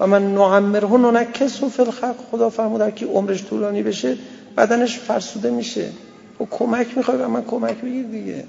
و 0.00 0.06
من 0.06 0.34
نعمره 0.34 0.96
ننکس 0.96 1.62
و 1.62 1.68
فلخق 1.68 2.14
خدا 2.30 2.50
فرمود 2.50 2.94
که 2.94 3.06
عمرش 3.06 3.44
طولانی 3.44 3.82
بشه 3.82 4.16
بدنش 4.56 4.98
فرسوده 4.98 5.50
میشه. 5.50 5.90
و 6.40 6.44
کمک 6.50 6.96
می‌خوای 6.98 7.18
و 7.18 7.28
من 7.28 7.44
کمک 7.44 7.76
بگیر 7.76 8.06
دیگه. 8.06 8.44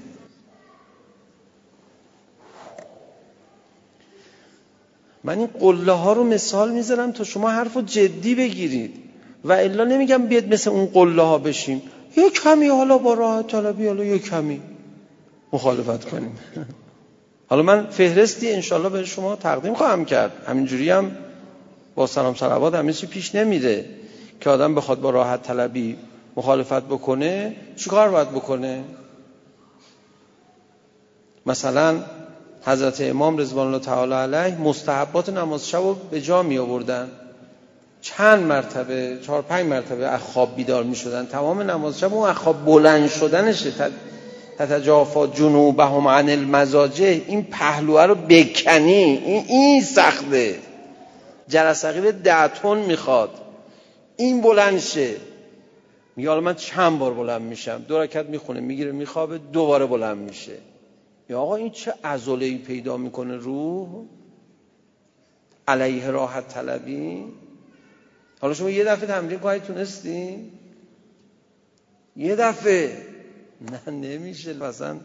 من 5.23 5.37
این 5.37 5.47
قله 5.47 5.91
ها 5.91 6.13
رو 6.13 6.23
مثال 6.23 6.71
می‌ذارم 6.71 7.11
تا 7.11 7.23
شما 7.23 7.49
حرف 7.49 7.73
رو 7.73 7.81
جدی 7.81 8.35
بگیرید. 8.35 8.93
و 9.43 9.51
الا 9.51 9.83
نمیگم 9.83 10.25
بیاد 10.25 10.53
مثل 10.53 10.69
اون 10.69 10.85
قله 10.85 11.21
ها 11.21 11.37
بشیم. 11.37 11.81
یک 12.17 12.33
کمی 12.33 12.67
حالا 12.67 12.97
با 12.97 13.13
راه 13.13 13.43
طلبی 13.43 13.87
حالا 13.87 14.03
یک 14.03 14.29
کمی 14.29 14.61
مخالفت 15.53 16.05
کنیم. 16.05 16.31
حالا 17.49 17.61
من 17.61 17.85
فهرستی 17.85 18.51
انشالله 18.51 18.89
به 18.89 19.05
شما 19.05 19.35
تقدیم 19.35 19.73
خواهم 19.73 20.05
کرد. 20.05 20.31
همینجوری 20.47 20.89
هم 20.89 21.11
با 21.95 22.07
سلام 22.07 22.35
سلوات 22.35 22.91
چی 22.91 23.07
پیش 23.07 23.35
نمیره. 23.35 23.85
که 24.39 24.49
آدم 24.49 24.75
بخواد 24.75 25.01
با 25.01 25.09
راحت 25.09 25.43
طلبی 25.43 25.97
مخالفت 26.35 26.83
بکنه 26.83 27.55
چیکار 27.75 28.09
باید 28.09 28.31
بکنه؟ 28.31 28.83
مثلا 31.45 32.03
حضرت 32.65 33.01
امام 33.01 33.37
رضوان 33.37 33.67
الله 33.67 33.79
تعالی 33.79 34.13
علیه 34.13 34.57
مستحبات 34.61 35.29
نماز 35.29 35.69
شب 35.69 35.77
رو 35.77 35.93
به 35.93 36.21
جا 36.21 36.43
می 36.43 36.57
آوردن. 36.57 37.09
چند 38.01 38.43
مرتبه 38.43 39.17
چهار 39.25 39.41
پنج 39.41 39.65
مرتبه 39.65 40.07
از 40.07 40.21
خواب 40.21 40.55
بیدار 40.55 40.83
می 40.83 40.95
شدن. 40.95 41.25
تمام 41.25 41.61
نماز 41.61 41.99
شب 41.99 42.13
اون 42.13 42.33
خواب 42.33 42.65
بلند 42.65 43.09
شدنشه 43.09 43.71
تتجافا 44.57 45.27
جنوبهم 45.27 46.07
عن 46.07 46.29
المزاجه 46.29 47.23
این 47.27 47.43
پهلوه 47.43 48.03
رو 48.03 48.15
بکنی 48.15 48.93
این, 48.93 49.45
این 49.47 49.83
سخته. 49.83 50.55
جرسقیل 51.47 52.11
دهتون 52.11 52.77
می‌خواد. 52.77 53.29
این 54.17 54.41
بلند 54.41 54.79
شه. 54.79 55.15
میگه 56.15 56.29
حالا 56.29 56.41
من 56.41 56.55
چند 56.55 56.99
بار 56.99 57.13
بلند 57.13 57.41
میشم؟ 57.41 57.85
دو 57.87 57.99
رکت 58.01 58.25
می‌خونه 58.25 58.59
می‌گیره 58.59 58.91
میخوابه 58.91 59.37
دوباره 59.37 59.85
بلند 59.85 60.17
میشه. 60.17 60.57
یا 61.29 61.41
آقا 61.41 61.55
این 61.55 61.71
چه 61.71 61.93
ای 62.27 62.57
پیدا 62.57 62.97
می‌کنه 62.97 63.35
روح؟ 63.35 64.05
علیه 65.67 66.07
راحت 66.07 66.47
طلبی. 66.47 67.25
حالا 68.41 68.53
شما 68.53 68.69
یه 68.69 68.83
دفعه 68.83 69.07
تمرین 69.07 69.39
کنید 69.39 69.63
تونستی 69.63 70.51
یه 72.15 72.35
دفعه. 72.35 72.97
نه 73.61 73.91
نمیشه. 73.91 74.53
مثلا 74.53 74.99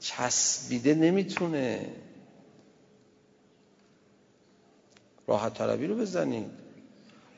چسبیده 0.00 0.94
نمی‌تونه. 0.94 1.92
راحت 5.26 5.54
طلبی 5.54 5.86
رو 5.86 5.96
بزنید. 5.96 6.65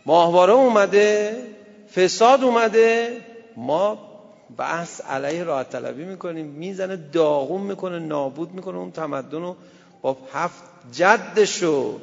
ماهواره 0.06 0.52
اومده 0.52 1.36
فساد 1.96 2.44
اومده 2.44 3.16
ما 3.56 3.98
بحث 4.56 5.00
علیه 5.00 5.44
راحت 5.44 5.70
طلبی 5.70 6.04
می‌کنیم 6.04 6.46
می‌زنه 6.46 6.96
داغون 6.96 7.60
می‌کنه 7.60 7.98
نابود 7.98 8.52
می‌کنه 8.52 8.78
اون 8.78 8.90
تمدن 8.90 9.38
رو 9.38 9.56
با 10.02 10.16
هفت 10.32 10.62
جدشو 10.92 11.98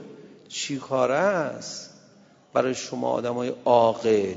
چی 0.49 0.77
کاره 0.77 1.15
است؟ 1.15 1.89
برای 2.53 2.75
شما 2.75 3.09
آدم 3.09 3.33
های 3.33 3.53
عاقل. 3.65 4.33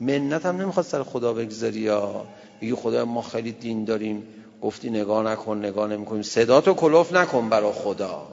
منت 0.00 0.46
هم 0.46 0.60
نمی‌خواد 0.60 0.86
سر 0.86 1.02
خدا 1.02 1.32
بگذاری 1.32 1.80
یا 1.80 2.24
میگی 2.60 2.74
خدا 2.74 3.04
ما 3.04 3.22
خیلی 3.22 3.52
دین 3.52 3.84
داریم. 3.84 4.26
گفتی 4.62 4.90
نگاه 4.90 5.24
نکن 5.24 5.58
نگاه 5.58 5.88
نمی‌کنیم. 5.88 6.22
صدا 6.22 6.60
تو 6.60 6.74
کلوف 6.74 7.12
نکن 7.12 7.48
برا 7.48 7.72
خدا. 7.72 8.26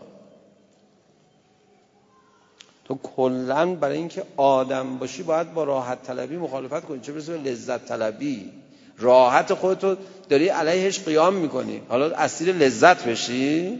تو 2.89 2.99
کلا 3.04 3.75
برای 3.75 3.97
اینکه 3.97 4.23
آدم 4.38 4.97
باشی 4.97 5.23
باید 5.23 5.54
با 5.54 5.63
راحت 5.63 6.04
طلبی 6.04 6.38
مخالفت 6.38 6.86
کنی. 6.86 6.99
چه 6.99 7.12
برسه 7.12 7.38
لذت 7.38 7.86
طلبی؟ 7.86 8.52
راحت 8.97 9.54
خودتو 9.54 9.95
داری 10.30 10.47
علیهش 10.47 10.99
قیام 10.99 11.34
می‌کنی. 11.34 11.82
حالا 11.89 12.15
اسیر 12.15 12.56
لذت 12.56 13.08
بشی؟ 13.08 13.80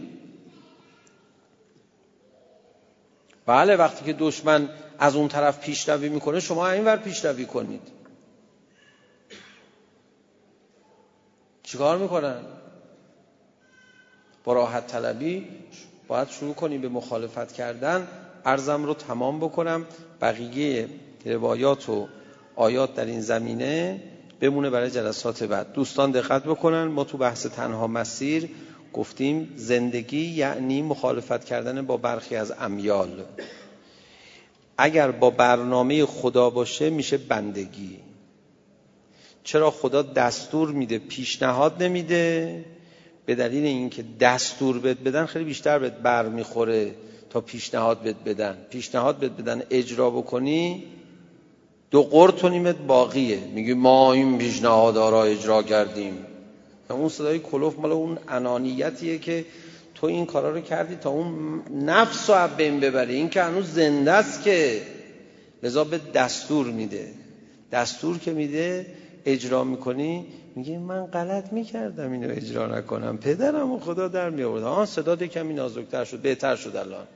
بله 3.46 3.76
وقتی 3.76 4.04
که 4.04 4.12
دشمن 4.12 4.68
از 4.98 5.16
اون 5.16 5.28
طرف 5.28 5.60
پیشروی 5.60 6.08
می‌کنه 6.08 6.40
شما 6.40 6.68
اینور 6.68 6.96
پیشروی 6.96 7.46
کنید. 7.46 7.82
چیکار 11.62 11.98
می‌کنن؟ 11.98 12.40
با 14.44 14.52
راحت 14.52 14.86
طلبی 14.86 15.48
باید 16.08 16.28
شروع 16.28 16.54
کنی 16.54 16.78
به 16.78 16.88
مخالفت 16.88 17.52
کردن. 17.52 18.08
ارزم 18.44 18.84
رو 18.84 18.94
تمام 18.94 19.40
بکنم. 19.40 19.86
بقیه 20.20 20.88
روایات 21.24 21.88
و 21.88 22.08
آیات 22.56 22.94
در 22.94 23.04
این 23.04 23.20
زمینه 23.20 24.02
بمونه 24.40 24.70
برای 24.70 24.90
جلسات 24.90 25.42
بعد. 25.42 25.72
دوستان 25.72 26.10
دقت 26.10 26.44
بکنن. 26.44 26.84
ما 26.84 27.04
تو 27.04 27.18
بحث 27.18 27.46
تنها 27.46 27.86
مسیر 27.86 28.48
گفتیم 28.92 29.52
زندگی 29.56 30.26
یعنی 30.26 30.82
مخالفت 30.82 31.44
کردن 31.44 31.82
با 31.82 31.96
برخی 31.96 32.36
از 32.36 32.52
امیال. 32.60 33.24
اگر 34.78 35.10
با 35.10 35.30
برنامه 35.30 36.06
خدا 36.06 36.50
باشه 36.50 36.90
میشه 36.90 37.16
بندگی. 37.16 37.98
چرا 39.44 39.70
خدا 39.70 40.02
دستور 40.02 40.70
میده 40.70 40.98
پیشنهاد 40.98 41.82
نمیده؟ 41.82 42.64
به 43.26 43.34
دلیل 43.34 43.64
اینکه 43.64 44.04
دستور 44.20 44.78
بد 44.78 45.02
بدن 45.02 45.26
خیلی 45.26 45.44
بیشتر 45.44 45.78
بهت 45.78 45.92
بر 45.92 46.28
می‌خوره 46.28 46.94
تا 47.30 47.40
پیشنهاد 47.40 48.02
بد 48.02 48.24
بدن. 48.24 48.56
پیشنهاد 48.70 49.20
بد 49.20 49.36
بدن 49.36 49.62
اجرا 49.70 50.10
بکنی 50.10 50.84
دو 51.90 52.02
قرط 52.02 52.44
و 52.44 52.48
نیمت 52.48 52.76
باقیه. 52.76 53.38
میگی 53.54 53.74
ما 53.74 54.12
این 54.12 54.38
پیشنهاد 54.38 54.96
را 54.96 55.24
اجرا 55.24 55.62
کردیم. 55.62 56.26
اون 56.90 57.08
صدای 57.08 57.38
کلوف 57.38 57.78
مال 57.78 57.92
اون 57.92 58.18
انانیتیه 58.28 59.18
که 59.18 59.44
تو 59.94 60.06
این 60.06 60.26
کارا 60.26 60.50
رو 60.50 60.60
کردی 60.60 60.94
تا 60.94 61.10
اون 61.10 61.62
نفس 61.70 62.30
رو 62.30 62.48
بین 62.56 62.80
ببری. 62.80 63.14
این 63.14 63.28
که 63.28 63.42
هنوز 63.42 63.66
زنده 63.66 64.12
است 64.12 64.42
که. 64.42 64.82
لذا 65.62 65.84
به 65.84 66.00
دستور 66.14 66.66
میده. 66.66 67.08
دستور 67.72 68.18
که 68.18 68.32
میده 68.32 68.86
اجرا 69.24 69.64
می‌کنی. 69.64 70.26
میگه 70.56 70.78
من 70.78 71.06
غلط 71.06 71.52
می‌کردم 71.52 72.12
اینو 72.12 72.28
اجرا 72.30 72.78
نکنم. 72.78 73.18
پدرم 73.18 73.72
و 73.72 73.78
خدا 73.78 74.08
در 74.08 74.30
می 74.30 74.42
آورد 74.42 74.62
آن 74.62 74.86
صدا 74.86 75.16
کمی 75.16 75.54
نازکتر 75.54 76.04
شد 76.04 76.18
بهتر 76.18 76.56
شد 76.56 76.76
الان. 76.76 77.06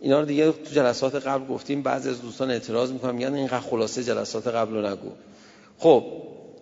اینا 0.00 0.20
رو 0.20 0.26
دیگه 0.26 0.52
تو 0.52 0.74
جلسات 0.74 1.26
قبل 1.26 1.46
گفتیم 1.46 1.82
بعضی 1.82 2.08
از 2.08 2.22
دوستان 2.22 2.50
اعتراض 2.50 2.92
می‌کنن 2.92 3.14
میگن 3.14 3.34
اینقدر 3.34 3.60
خلاصه 3.60 4.04
جلسات 4.04 4.46
قبل 4.46 4.74
رو 4.74 4.86
نگو. 4.86 5.10
خب 5.78 6.04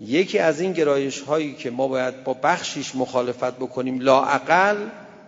یکی 0.01 0.39
از 0.39 0.61
این 0.61 0.73
گرایش 0.73 1.21
هایی 1.21 1.55
که 1.55 1.71
ما 1.71 1.89
باید 1.89 2.25
با 2.25 2.37
بخشیش 2.43 2.97
مخالفت 2.97 3.57
بکنیم 3.57 4.01
لاعقل 4.01 4.77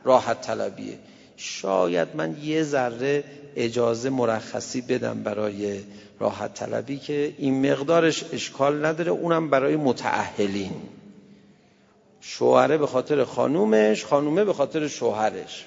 راحت 0.05 0.41
طلبیه. 0.41 0.99
شاید 1.37 2.09
من 2.15 2.37
یه 2.43 2.63
ذره 2.63 3.25
اجازه 3.57 4.11
مرخصی 4.11 4.81
بدم 4.81 5.23
برای 5.23 5.81
راحت 6.21 6.55
طلبی 6.55 6.99
که 6.99 7.35
این 7.39 7.73
مقدارش 7.73 8.25
اشکال 8.33 8.87
نداره 8.87 9.11
اونم 9.11 9.51
برای 9.51 9.77
متعهلین 9.77 10.73
شوهره 12.21 12.79
به 12.79 12.87
خاطر 12.87 13.25
خانومش 13.25 14.05
خانومه 14.05 14.45
به 14.45 14.53
خاطر 14.53 14.89
شوهرش. 14.89 15.67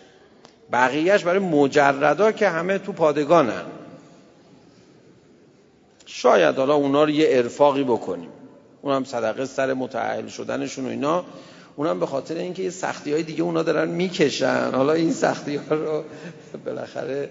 بقیهش 0.71 1.23
برای 1.23 1.39
مجردا 1.39 2.31
که 2.31 2.49
همه 2.49 2.77
تو 2.77 2.91
پادگانن. 2.91 3.63
شاید 6.05 6.55
حالا 6.55 6.75
اونا 6.75 7.03
رو 7.03 7.09
یه 7.09 7.27
ارفاقی 7.29 7.83
بکنیم. 7.83 8.29
اونم 8.81 9.03
صدقه 9.03 9.45
سر 9.45 9.73
متعهل 9.73 10.27
شدنشون 10.27 10.85
و 10.85 10.89
اینا. 10.89 11.25
اونم 11.75 11.99
به 11.99 12.05
خاطر 12.05 12.35
اینکه 12.35 12.63
یه 12.63 12.69
سختی 12.69 13.13
های 13.13 13.23
دیگه 13.23 13.43
اونا 13.43 13.63
دارن 13.63 13.87
می‌کشن. 13.87 14.71
حالا 14.73 14.93
این 14.93 15.13
سختی 15.13 15.55
ها 15.55 15.75
رو 15.75 16.03
بالاخره 16.65 17.29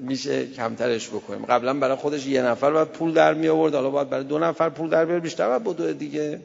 میشه 0.00 0.46
کمترش 0.46 1.08
بکنیم. 1.08 1.44
قبلا 1.44 1.74
برای 1.74 1.96
خودش 1.96 2.26
یه 2.26 2.42
نفر 2.42 2.70
باید 2.70 2.88
پول 2.88 3.12
در 3.12 3.34
می 3.34 3.48
آورد 3.48 3.74
حالا 3.74 3.90
باید 3.90 4.10
برای 4.10 4.24
دو 4.24 4.38
نفر 4.38 4.68
پول 4.68 4.90
در 4.90 5.04
بیاره. 5.04 5.20
بیشتر 5.20 5.48
باید 5.48 5.64
بدو 5.64 5.92
دیگه. 5.92 6.40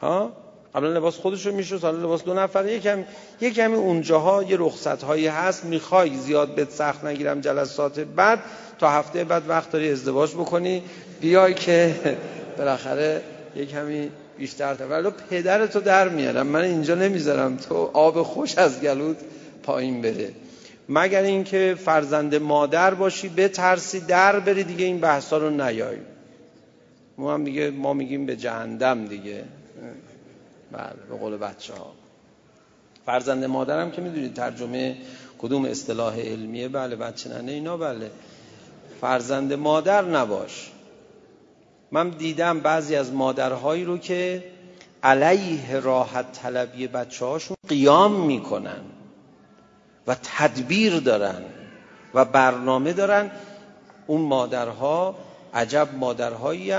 ها؟ 0.00 0.32
قبلا 0.74 0.88
لباس 0.88 1.16
خودش 1.16 1.46
رو 1.46 1.54
می‌شد 1.54 1.80
حالا 1.82 1.98
لباس 1.98 2.24
دو 2.24 2.34
نفر. 2.34 2.66
یکم 2.66 3.04
یک 3.40 3.54
کمی 3.54 3.74
اونجاها 3.74 4.42
یه 4.42 4.56
رخصت 4.60 5.02
هایی 5.02 5.26
هست. 5.26 5.64
می‌خوای 5.64 6.16
زیاد 6.16 6.54
بهت 6.54 6.70
سخت 6.70 7.04
نگیرم 7.04 7.40
جلسات 7.40 8.00
بعد 8.00 8.38
تا 8.78 8.90
هفته 8.90 9.24
بعد 9.24 9.42
وقت 9.48 9.70
داری 9.70 9.90
ازدواج 9.90 10.34
بکنی. 10.34 10.82
بیای 11.20 11.54
که 11.54 11.94
بالاخره 12.58 13.22
یه 13.56 13.66
کمی 13.66 14.10
بیشتر 14.38 14.76
ولی 14.90 15.08
پدرتو 15.30 15.80
در 15.80 16.08
میارم. 16.08 16.46
من 16.46 16.62
اینجا 16.62 16.94
نمی‌ذارم. 16.94 17.56
تو 17.56 17.90
آب 17.92 18.22
خوش 18.22 18.58
از 18.58 18.80
گلود 18.80 19.16
پایین 19.62 20.02
بره 20.02 20.30
مگر 20.88 21.22
اینکه 21.22 21.76
فرزند 21.84 22.34
مادر 22.34 22.94
باشی 22.94 23.28
به 23.28 23.48
ترسی 23.48 24.00
در 24.00 24.40
بری 24.40 24.64
دیگه 24.64 24.84
این 24.84 25.00
بحثا 25.00 25.38
رو 25.38 25.50
نیای. 25.50 25.96
ما 27.18 27.34
هم 27.34 27.44
دیگه 27.44 27.70
ما 27.70 27.92
میگیم 27.92 28.26
به 28.26 28.36
جهندم 28.36 29.06
دیگه. 29.06 29.44
بله 30.72 30.92
به 31.08 31.16
قول 31.16 31.36
بچه 31.36 31.74
ها 31.74 31.92
فرزند 33.06 33.44
مادرم 33.44 33.90
که 33.90 34.02
می‌دونید 34.02 34.34
ترجمه 34.34 34.96
کدوم 35.38 35.64
اصطلاح 35.64 36.20
علمیه 36.20 36.68
بله 36.68 36.96
بچه 36.96 37.30
ننه 37.30 37.52
اینا 37.52 37.76
بله. 37.76 38.10
فرزند 39.00 39.52
مادر 39.52 40.04
نباش. 40.04 40.70
من 41.92 42.10
دیدم 42.10 42.60
بعضی 42.60 42.96
از 42.96 43.12
مادرهایی 43.12 43.84
رو 43.84 43.98
که 43.98 44.44
علیه 45.02 45.80
راحت 45.80 46.32
طلبی 46.32 46.86
بچه 46.86 47.24
هاشون 47.24 47.56
قیام 47.68 48.26
می‌کنن 48.26 48.80
و 50.06 50.16
تدبیر 50.22 51.00
دارن 51.00 51.42
و 52.14 52.24
برنامه 52.24 52.92
دارن. 52.92 53.30
اون 54.06 54.20
مادرها 54.20 55.14
عجب 55.54 55.88
مادرهایی 55.98 56.72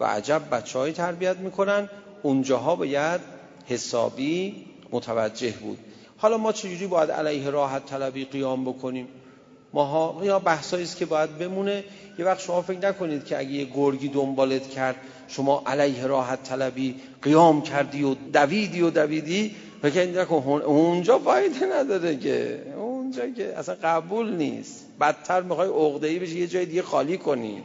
و 0.00 0.04
عجب 0.04 0.42
بچه 0.52 0.78
های 0.78 0.92
تربیت 0.92 1.36
می‌کنن. 1.36 1.88
اونجاها 2.22 2.76
باید 2.76 3.20
حسابی 3.66 4.54
متوجه 4.92 5.50
بود. 5.50 5.78
حالا 6.16 6.38
ما 6.38 6.52
چجوری 6.52 6.86
باید 6.86 7.10
علیه 7.10 7.50
راحت 7.50 7.86
طلبی 7.86 8.24
قیام 8.24 8.64
بکنیم؟ 8.64 9.08
ماها 9.72 10.20
یا 10.24 10.38
بحثایی 10.38 10.84
است 10.84 10.96
که 10.96 11.06
باید 11.06 11.38
بمونه. 11.38 11.84
یه 12.18 12.24
وقت 12.24 12.40
شما 12.40 12.62
فکر 12.62 12.78
نکنید 12.78 13.24
که 13.24 13.38
اگه 13.38 13.50
یه 13.50 13.64
گرگی 13.74 14.08
دنبالت 14.08 14.70
کرد 14.70 14.96
شما 15.28 15.62
علیه 15.66 16.06
راحت 16.06 16.42
طلبی 16.42 16.94
قیام 17.22 17.62
کردی 17.62 18.02
و 18.02 18.14
دویدی 18.32 18.82
و 18.82 18.90
دویدی؟ 18.90 19.54
فکر 19.82 20.06
نکن 20.06 20.62
اونجا 20.62 21.18
فایده 21.18 21.66
نداره 21.66 22.16
که. 22.16 22.62
اونجا 22.76 23.30
که 23.30 23.58
اصلا 23.58 23.76
قبول 23.82 24.32
نیست. 24.32 24.86
بدتر 25.00 25.42
می‌خوای 25.42 25.68
عقده‌ای 25.68 26.18
بشی 26.18 26.38
یه 26.38 26.46
جای 26.46 26.66
دیگه 26.66 26.82
خالی 26.82 27.18
کنی. 27.18 27.62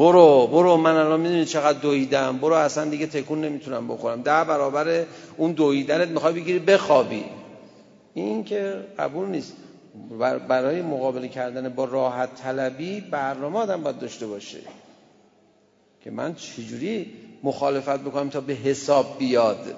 برو 0.00 0.46
برو 0.46 0.76
من 0.76 0.96
الان 0.96 1.20
می‌دونی 1.20 1.44
چقدر 1.44 1.78
دویدم. 1.78 2.38
برو 2.38 2.54
اصلا 2.54 2.90
دیگه 2.90 3.06
تکون 3.06 3.40
نمی‌تونم 3.40 3.88
بخورم. 3.88 4.22
ده 4.22 4.44
برابر 4.44 5.04
اون 5.36 5.52
دویدنت 5.52 6.08
می‌خوای 6.08 6.32
بگیری 6.32 6.58
بخوابی. 6.58 7.24
این 8.14 8.44
که 8.44 8.74
قبول 8.98 9.28
نیست. 9.28 9.52
برای 10.48 10.82
مقابله 10.82 11.28
کردن 11.28 11.68
با 11.68 11.84
راحت 11.84 12.34
طلبی 12.34 13.00
برنامه 13.00 13.58
آدم 13.58 13.82
باید 13.82 13.98
داشته 13.98 14.26
باشه. 14.26 14.58
که 16.04 16.10
من 16.10 16.34
چجوری 16.34 17.12
مخالفت 17.42 18.00
بکنم 18.00 18.28
تا 18.28 18.40
به 18.40 18.52
حساب 18.52 19.18
بیاد؟ 19.18 19.74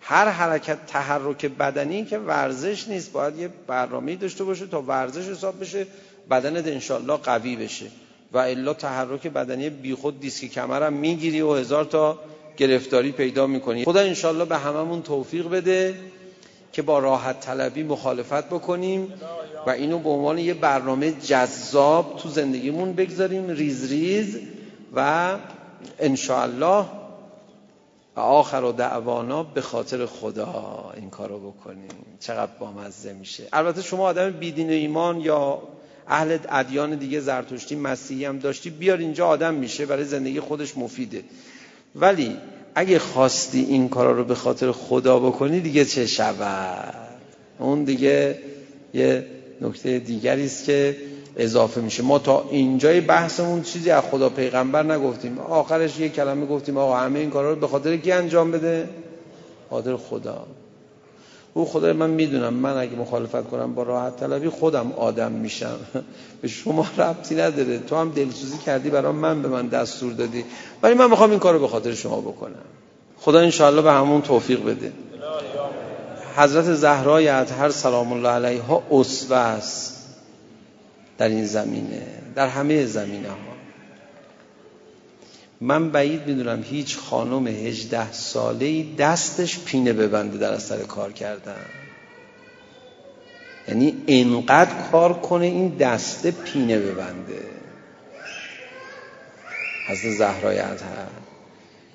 هر 0.00 0.28
حرکت 0.28 0.86
تحرک 0.86 1.46
بدنی 1.46 2.04
که 2.04 2.18
ورزش 2.18 2.88
نیست 2.88 3.12
باید 3.12 3.38
یه 3.38 3.50
برنامه 3.66 4.16
داشته 4.16 4.44
باشه 4.44 4.66
تا 4.66 4.82
ورزش 4.82 5.28
حساب 5.28 5.60
بشه 5.60 5.86
بدنت 6.30 6.66
انشالله 6.66 7.16
قوی 7.16 7.56
بشه. 7.56 7.86
و 8.32 8.38
الا 8.38 8.74
تحرک 8.74 9.26
بدنی 9.26 9.70
بیخود 9.70 10.20
دیسک 10.20 10.44
کمرم 10.44 10.92
می‌گیری 10.92 11.40
و 11.40 11.54
هزار 11.54 11.84
تا 11.84 12.18
گرفتاری 12.56 13.12
پیدا 13.12 13.46
می‌کنی. 13.46 13.84
خدا 13.84 14.00
انشالله 14.00 14.44
به 14.44 14.56
هممون 14.58 15.02
توفیق 15.02 15.48
بده 15.48 15.94
که 16.72 16.82
با 16.82 16.98
راحت 16.98 17.40
طلبی 17.40 17.82
مخالفت 17.82 18.44
بکنیم 18.48 19.12
و 19.66 19.70
اینو 19.70 19.98
به 19.98 20.08
عنوان 20.08 20.38
یه 20.38 20.54
برنامه 20.54 21.12
جذاب 21.12 22.16
تو 22.16 22.28
زندگیمون 22.28 22.92
بگذاریم 22.92 23.48
ریز 23.48 23.92
ریز 23.92 24.38
و 24.94 25.36
انشاءالله 25.98 26.84
آخر 28.14 28.64
و 28.64 28.72
دعوانا 28.72 29.42
به 29.42 29.60
خاطر 29.60 30.06
خدا 30.06 30.92
این 30.96 31.10
کارو 31.10 31.50
بکنیم. 31.50 31.88
چقدر 32.20 32.52
بامزه 32.60 33.12
میشه. 33.12 33.48
البته 33.52 33.82
شما 33.82 34.04
آدم 34.04 34.30
بیدین 34.30 34.68
و 34.68 34.72
ایمان 34.72 35.20
یا 35.20 35.62
اهل 36.10 36.38
ادیان 36.48 36.94
دیگه 36.94 37.20
زرتشتی 37.20 37.76
مسیحی 37.76 38.24
هم 38.24 38.38
داشتی 38.38 38.70
بیار 38.70 38.98
اینجا 38.98 39.26
آدم 39.26 39.54
میشه 39.54 39.86
برای 39.86 40.04
زندگی 40.04 40.40
خودش 40.40 40.78
مفیده. 40.78 41.22
ولی 41.96 42.36
اگه 42.74 42.98
خواستی 42.98 43.60
این 43.60 43.88
کارا 43.88 44.12
رو 44.12 44.24
به 44.24 44.34
خاطر 44.34 44.72
خدا 44.72 45.18
بکنی 45.18 45.60
دیگه 45.60 45.84
چه 45.84 46.06
شود؟ 46.06 46.94
اون 47.58 47.84
دیگه 47.84 48.38
یه 48.94 49.26
نکته 49.60 49.98
دیگری 49.98 50.44
است 50.44 50.64
که 50.64 50.96
اضافه 51.36 51.80
میشه. 51.80 52.02
ما 52.02 52.18
تا 52.18 52.48
اینجای 52.50 53.00
بحثمون 53.00 53.62
چیزی 53.62 53.90
از 53.90 54.04
خدا 54.04 54.28
پیغمبر 54.28 54.82
نگفتیم. 54.82 55.38
آخرش 55.38 56.00
یه 56.00 56.08
کلمه 56.08 56.46
گفتیم 56.46 56.76
آقا 56.76 56.96
همه 56.96 57.18
این 57.18 57.30
کارا 57.30 57.50
رو 57.50 57.60
به 57.60 57.66
خاطر 57.66 57.96
کی 57.96 58.12
انجام 58.12 58.50
بده؟ 58.50 58.88
خاطر 59.70 59.96
خدا. 59.96 60.46
او 61.54 61.64
خدا 61.64 61.92
من 61.92 62.10
می‌دونم 62.10 62.54
من 62.54 62.76
اگه 62.76 62.96
مخالفت 62.96 63.48
کنم 63.48 63.74
با 63.74 63.82
راحت 63.82 64.16
طلبی 64.16 64.48
خودم 64.48 64.92
آدم 64.92 65.32
میشم. 65.32 65.78
به 66.42 66.48
شما 66.48 66.86
ربطی 66.98 67.34
نداره. 67.34 67.78
تو 67.78 67.96
هم 67.96 68.10
دلسوزی 68.10 68.58
کردی 68.58 68.90
برای 68.90 69.12
من 69.12 69.42
به 69.42 69.48
من 69.48 69.68
دستور 69.68 70.12
دادی. 70.12 70.44
ولی 70.82 70.94
من 70.94 71.10
می‌خوام 71.10 71.30
این 71.30 71.38
کارو 71.38 71.58
به 71.58 71.68
خاطر 71.68 71.94
شما 71.94 72.20
بکنم. 72.20 72.54
خدا 73.18 73.40
انشاءالله 73.40 73.82
به 73.82 73.92
همون 73.92 74.22
توفیق 74.22 74.64
بده. 74.64 74.92
حضرت 76.36 76.74
زهرای 76.74 77.28
اطهر 77.28 77.70
سلام 77.70 78.12
الله 78.12 78.28
علیها 78.28 78.82
اسوه 78.90 79.36
است 79.36 79.96
در 81.18 81.28
این 81.28 81.44
زمینه 81.44 82.02
در 82.34 82.48
همه 82.48 82.86
زمینه 82.86 83.28
ها 83.28 83.49
من 85.60 85.90
بعید 85.90 86.26
می‌دونم 86.26 86.62
هیچ 86.62 86.98
خانم 86.98 87.46
هجده 87.46 88.12
ساله 88.12 88.94
دستش 88.98 89.58
پینه 89.58 89.92
ببنده 89.92 90.38
در 90.38 90.52
اثر 90.52 90.78
کار 90.78 91.12
کردن. 91.12 91.64
یعنی 93.68 94.02
انقدر 94.08 94.70
کار 94.92 95.12
کنه 95.12 95.46
این 95.46 95.76
دسته 95.76 96.30
پینه 96.30 96.78
ببنده. 96.78 97.40
حضرت 99.88 100.12
زهرای 100.12 100.58
اطهر. 100.58 101.06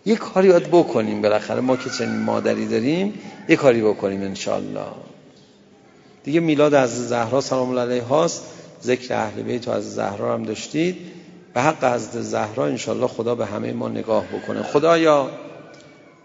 یه 0.06 0.16
کاری 0.16 0.50
باید 0.50 0.68
بکنیم 0.68 1.22
بالاخره 1.22 1.62
ما 1.62 1.78
که 1.78 1.90
چنین 1.90 2.20
مادری 2.20 2.68
داریم 2.68 3.14
یه 3.50 3.56
کاری 3.56 3.82
بکنیم 3.82 4.22
انشالله 4.22 4.86
دیگه 6.24 6.40
میلاد 6.40 6.74
از 6.74 7.08
زهرا 7.10 7.42
سلام 7.42 7.70
الله 7.70 7.82
علیه 7.82 8.04
هاست. 8.04 8.44
ذکر 8.84 9.14
اهل 9.14 9.42
بیت 9.42 9.68
و 9.68 9.72
از 9.72 9.96
زهرا 9.96 10.34
هم 10.34 10.44
داشتید. 10.44 10.98
به 11.56 11.62
حق 11.62 11.84
حضرت 11.84 12.22
زهرا 12.22 12.66
انشالله 12.66 13.08
خدا 13.08 13.36
به 13.36 13.46
همه 13.46 13.74
ما 13.74 13.90
نگاه 13.90 14.24
بکنه. 14.26 14.64
خدایا 14.64 15.30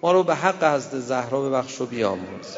ما 0.02 0.12
رو 0.12 0.22
به 0.22 0.34
حق 0.34 0.64
حضرت 0.64 1.00
زهرا 1.00 1.40
ببخش 1.40 1.80
و 1.80 1.86
بیاموز 1.86 2.56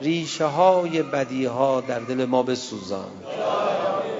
ریشه 0.00 0.44
های 0.44 1.02
بدی 1.02 1.44
ها 1.44 1.80
در 1.80 1.98
دل 1.98 2.24
ما 2.24 2.42
بسوزان. 2.42 3.10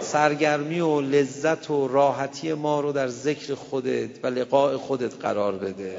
سرگرمی 0.00 0.80
و 0.80 1.00
لذت 1.00 1.70
و 1.70 1.88
راحتی 1.88 2.52
ما 2.52 2.80
رو 2.80 2.92
در 2.92 3.08
ذکر 3.08 3.54
خودت 3.54 4.24
و 4.24 4.26
لقاء 4.26 4.76
خودت 4.76 5.22
قرار 5.22 5.52
بده. 5.52 5.98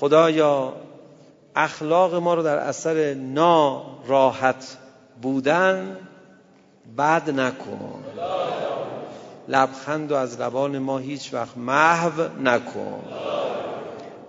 خدایا 0.00 0.72
اخلاق 1.56 2.14
ما 2.14 2.34
رو 2.34 2.42
در 2.42 2.56
اثر 2.56 3.14
ناراحت 3.14 4.76
بودن 5.22 5.96
بد 6.98 7.30
نکن. 7.30 8.04
لبخند 9.48 10.12
و 10.12 10.14
از 10.14 10.40
لبان 10.40 10.78
ما 10.78 10.98
هیچ 10.98 11.34
وقت 11.34 11.56
محو 11.56 12.22
نکن. 12.42 13.02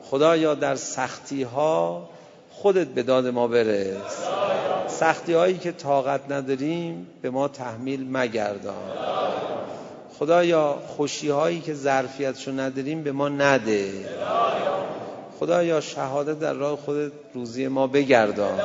خدایا 0.04 0.56
در 0.56 0.76
سختی 0.76 1.44
ها 1.44 2.10
خودت 2.52 2.88
به 2.88 3.04
داد 3.04 3.28
ما 3.28 3.48
برس. 3.48 4.28
سختی 4.88 5.34
هایی 5.34 5.58
که 5.58 5.72
طاقت 5.72 6.32
نداریم 6.32 7.08
به 7.22 7.30
ما 7.30 7.48
تحمیل 7.48 8.18
مگردان. 8.18 8.76
خدایا 10.20 10.80
خوشی 10.88 11.30
هایی 11.30 11.60
که 11.62 11.74
ظرفیتشو 11.74 12.52
نداریم 12.52 13.04
به 13.04 13.12
ما 13.12 13.30
نده. 13.30 13.92
خدایا 15.40 15.82
شهادت 15.82 16.40
در 16.40 16.54
راه 16.54 16.78
خودت 16.78 17.12
روزی 17.34 17.68
ما 17.68 17.88
بگردان. 17.88 18.60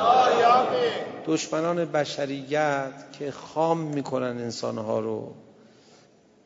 دشمنان 1.27 1.85
بشریت 1.85 2.93
که 3.19 3.31
خام 3.31 3.79
می‌کنن 3.79 4.27
انسانها 4.27 5.01
رو. 5.01 5.33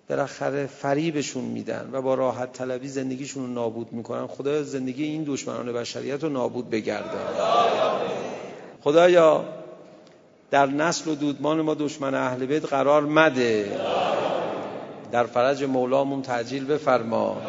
بالاخره 0.08 0.66
فریبشون 0.66 1.44
میدن 1.44 1.90
و 1.92 2.02
با 2.02 2.14
راحت 2.14 2.52
طلبی 2.52 2.88
زندگیشون 2.88 3.46
رو 3.46 3.52
نابود 3.52 3.92
می‌کنن. 3.92 4.26
خدایا 4.26 4.62
زندگی 4.62 5.04
این 5.04 5.24
دشمنان 5.24 5.72
بشریت 5.72 6.22
رو 6.22 6.28
نابود 6.28 6.70
بگردان. 6.70 7.34
خدایا 8.82 9.44
در 10.50 10.66
نسل 10.66 11.10
و 11.10 11.14
دودمان 11.14 11.60
ما 11.60 11.74
دشمن 11.74 12.14
اهل 12.14 12.46
بیت 12.46 12.64
قرار 12.64 13.02
مده. 13.02 13.80
در 15.12 15.24
فرج 15.24 15.64
مولامون 15.64 16.22
تعجیل 16.22 16.64
بفرما. 16.64 17.42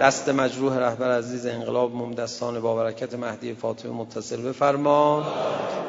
دست 0.00 0.28
مجروح 0.28 0.78
رهبر 0.78 1.18
عزیز 1.18 1.46
انقلاب 1.46 2.14
دستان 2.14 2.60
با 2.60 2.76
برکت 2.76 3.14
مهدی 3.14 3.54
فاطمه 3.54 3.92
متصل 3.92 4.42
بفرما. 4.42 5.26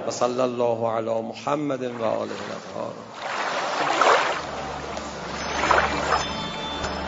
و 0.07 0.11
صلی 0.11 0.39
الله 0.39 0.87
علی 0.87 1.21
محمد 1.21 1.83
و 1.83 2.03
آله 2.03 2.31
الاطهار 2.31 2.93